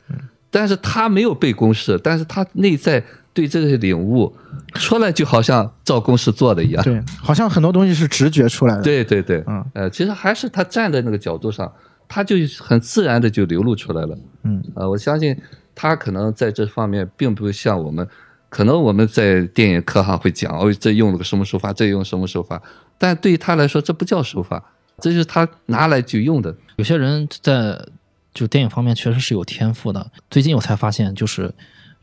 [0.49, 3.03] 但是他没有背公式，但是他内在
[3.33, 4.31] 对这个领悟
[4.75, 6.83] 出来，就好像照公式做的一样。
[6.83, 11.69] 对，好像很多东西是直觉出来的。，对对对，嗯呃，其实还是他站在那个角度上，
[12.07, 14.15] 他就很自然的就流露出来了。
[14.43, 15.35] 嗯，呃，我相信
[15.73, 18.07] 他可能在这方面并不像我们，
[18.53, 22.61] 可能我们在电影课上会讲，哦，这用了个什么手法，这用什么手法，
[22.99, 24.63] 但对于他来说，这不叫手法，
[24.99, 26.55] 这就是他拿来就用的。
[26.75, 27.83] 有些人在
[28.31, 30.11] 就电影方面确实是有天赋的。
[30.29, 31.51] 最近我才发现，就是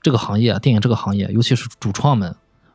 [0.03, 2.35] 这个行业，电影这个行业，尤其是主创们，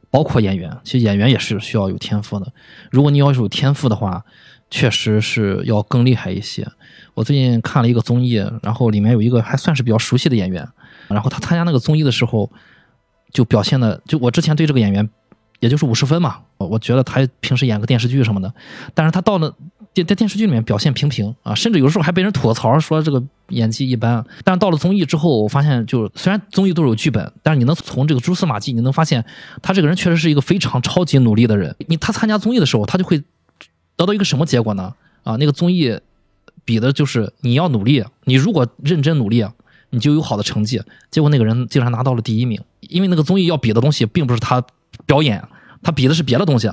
[0.10, 2.54] 包括演员，其实演员也是需要有天赋的。
[2.92, 4.24] 如果你要是有天赋的话，
[4.70, 6.66] 确实是要更厉害一些。
[7.14, 10.66] 我最近看了一个综艺，然后里面有一个还算是比较熟悉的演员，
[11.10, 12.50] 然后他参加那个综艺的时候，
[13.36, 15.08] 就表现的，就我之前对这个演员，
[15.60, 18.54] 也就是五十分嘛，我觉得他平时演个电视剧什么的，
[18.94, 19.54] 但是他到了
[19.94, 24.26] 电在电视剧里面表现平平啊，甚至有时候还被人吐槽说这个演技一般。
[24.46, 29.24] 但是到了综艺之后，我发现就虽然综艺都是有剧本，但是你能从这个蛛丝马迹，你能发现
[29.62, 31.76] 他这个人确实是一个非常超级努力的人。
[31.88, 33.22] 你他参加综艺的时候，他就会
[33.98, 34.94] 得到一个什么结果呢？
[35.24, 36.00] 啊，那个综艺
[36.64, 39.46] 比的就是你要努力，你如果认真努力，
[39.96, 40.80] 你就有好的成绩。
[41.10, 44.64] 结果那个人竟然拿到了第一名，因为那个综艺要比的东西并不是他
[45.06, 45.43] 表演，
[45.82, 46.68] 他比的是别的东西。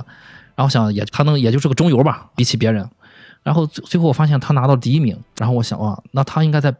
[0.55, 2.87] 然后想也他能也就是个中游吧，比起别人。
[3.41, 6.73] 然后最最后我发现他拿到第一名，然后我想啊，那他应该在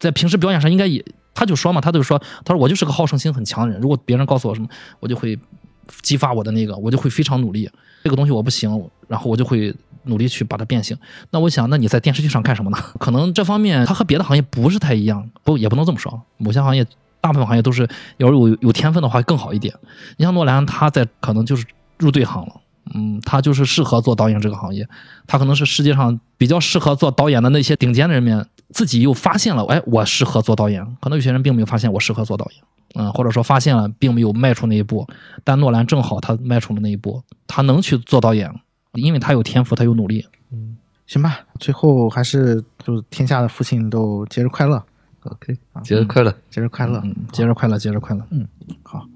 [0.00, 5.38] 在平时表演上应该也，他就说嘛，他就说，他说我就是个好胜心很强的人，如果别人告诉我什么，我就会
[6.02, 7.70] 激发我的那个，我就会非常努力。
[8.02, 8.68] 这个东西我不行，
[9.06, 9.74] 然后我就会
[10.04, 10.96] 努力去把它变形。
[11.30, 12.78] 那我想，那你在电视剧上干什么呢？
[12.98, 16.86] 可能这方面它和别的行业不是太一样，不也不能这么说，某些行业。
[17.22, 17.86] 大部分行业都是，
[18.16, 19.74] 要是有有天分的话更好一点。
[20.16, 21.66] 你像诺兰，他在可能就是
[21.98, 22.52] 入对行了，
[22.94, 24.88] 嗯，他就是适合做导演这个行业，
[25.26, 30.82] 他可能是世界上比较适合做导演的那些顶尖的人里面，自己又发现了，哎，我适合做导演。
[30.98, 35.06] 可能有些人并没有发现我适合做导演，嗯，或者说发现了，并没有迈出那一步。
[35.44, 38.50] 但诺兰正好他迈出了那一步，他能去做导演，
[38.94, 40.26] 因为他有天赋，他有努力。
[41.06, 44.80] 行吧，最后还是祝天下的父亲都节日快乐
[45.24, 46.32] ，OK，节日快乐。
[46.50, 47.00] 节日快乐。
[47.04, 48.24] 嗯，节日快乐，节日快乐。
[48.30, 48.46] 嗯
[48.82, 49.06] 好。